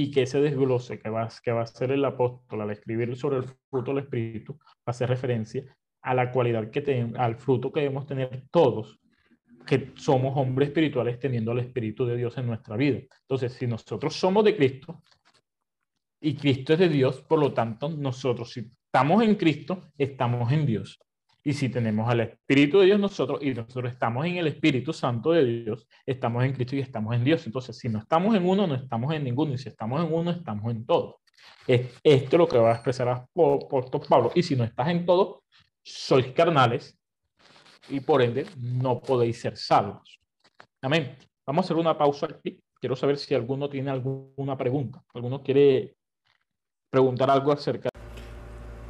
y 0.00 0.12
que 0.12 0.22
ese 0.22 0.40
desglose 0.40 1.00
que 1.00 1.10
va, 1.10 1.28
que 1.42 1.50
va 1.50 1.60
a 1.60 1.64
hacer 1.64 1.90
el 1.90 2.04
apóstol 2.04 2.60
al 2.60 2.70
escribir 2.70 3.16
sobre 3.16 3.38
el 3.38 3.44
fruto 3.68 3.92
del 3.92 4.04
Espíritu 4.04 4.56
va 4.56 4.86
a 4.86 4.90
hacer 4.90 5.08
referencia 5.08 5.64
a 6.02 6.14
la 6.14 6.30
cualidad 6.30 6.70
que 6.70 6.82
tenemos, 6.82 7.18
al 7.18 7.34
fruto 7.34 7.72
que 7.72 7.80
debemos 7.80 8.06
tener 8.06 8.44
todos, 8.52 9.00
que 9.66 9.90
somos 9.96 10.36
hombres 10.36 10.68
espirituales 10.68 11.18
teniendo 11.18 11.50
el 11.50 11.58
Espíritu 11.58 12.06
de 12.06 12.16
Dios 12.16 12.38
en 12.38 12.46
nuestra 12.46 12.76
vida. 12.76 13.00
Entonces, 13.22 13.54
si 13.54 13.66
nosotros 13.66 14.14
somos 14.14 14.44
de 14.44 14.54
Cristo 14.54 15.02
y 16.20 16.34
Cristo 16.36 16.74
es 16.74 16.78
de 16.78 16.88
Dios, 16.88 17.20
por 17.22 17.40
lo 17.40 17.52
tanto, 17.52 17.88
nosotros, 17.88 18.52
si 18.52 18.70
estamos 18.86 19.20
en 19.24 19.34
Cristo, 19.34 19.90
estamos 19.98 20.52
en 20.52 20.64
Dios. 20.64 21.00
Y 21.48 21.54
si 21.54 21.70
tenemos 21.70 22.06
al 22.10 22.20
Espíritu 22.20 22.78
de 22.78 22.84
Dios 22.84 23.00
nosotros 23.00 23.42
y 23.42 23.54
nosotros 23.54 23.90
estamos 23.90 24.26
en 24.26 24.36
el 24.36 24.48
Espíritu 24.48 24.92
Santo 24.92 25.30
de 25.30 25.62
Dios, 25.62 25.88
estamos 26.04 26.44
en 26.44 26.52
Cristo 26.52 26.76
y 26.76 26.80
estamos 26.80 27.14
en 27.16 27.24
Dios. 27.24 27.46
Entonces, 27.46 27.78
si 27.78 27.88
no 27.88 28.00
estamos 28.00 28.36
en 28.36 28.46
uno, 28.46 28.66
no 28.66 28.74
estamos 28.74 29.14
en 29.14 29.24
ninguno. 29.24 29.54
Y 29.54 29.56
si 29.56 29.70
estamos 29.70 30.04
en 30.04 30.12
uno, 30.12 30.30
estamos 30.30 30.70
en 30.70 30.84
todo. 30.84 31.22
Es 31.66 31.98
esto 32.04 32.36
lo 32.36 32.46
que 32.46 32.58
va 32.58 32.72
a 32.72 32.74
expresar 32.74 33.08
apóstol 33.08 34.02
Pablo. 34.06 34.30
Y 34.34 34.42
si 34.42 34.56
no 34.56 34.64
estás 34.64 34.88
en 34.88 35.06
todo, 35.06 35.44
sois 35.82 36.26
carnales 36.34 36.98
y 37.88 38.00
por 38.00 38.20
ende 38.20 38.44
no 38.58 39.00
podéis 39.00 39.40
ser 39.40 39.56
salvos. 39.56 40.20
Amén. 40.82 41.16
Vamos 41.46 41.64
a 41.64 41.66
hacer 41.66 41.78
una 41.78 41.96
pausa 41.96 42.26
aquí. 42.26 42.62
Quiero 42.78 42.94
saber 42.94 43.16
si 43.16 43.34
alguno 43.34 43.70
tiene 43.70 43.90
alguna 43.90 44.58
pregunta. 44.58 45.02
¿Alguno 45.14 45.42
quiere 45.42 45.96
preguntar 46.90 47.30
algo 47.30 47.52
acerca 47.52 47.88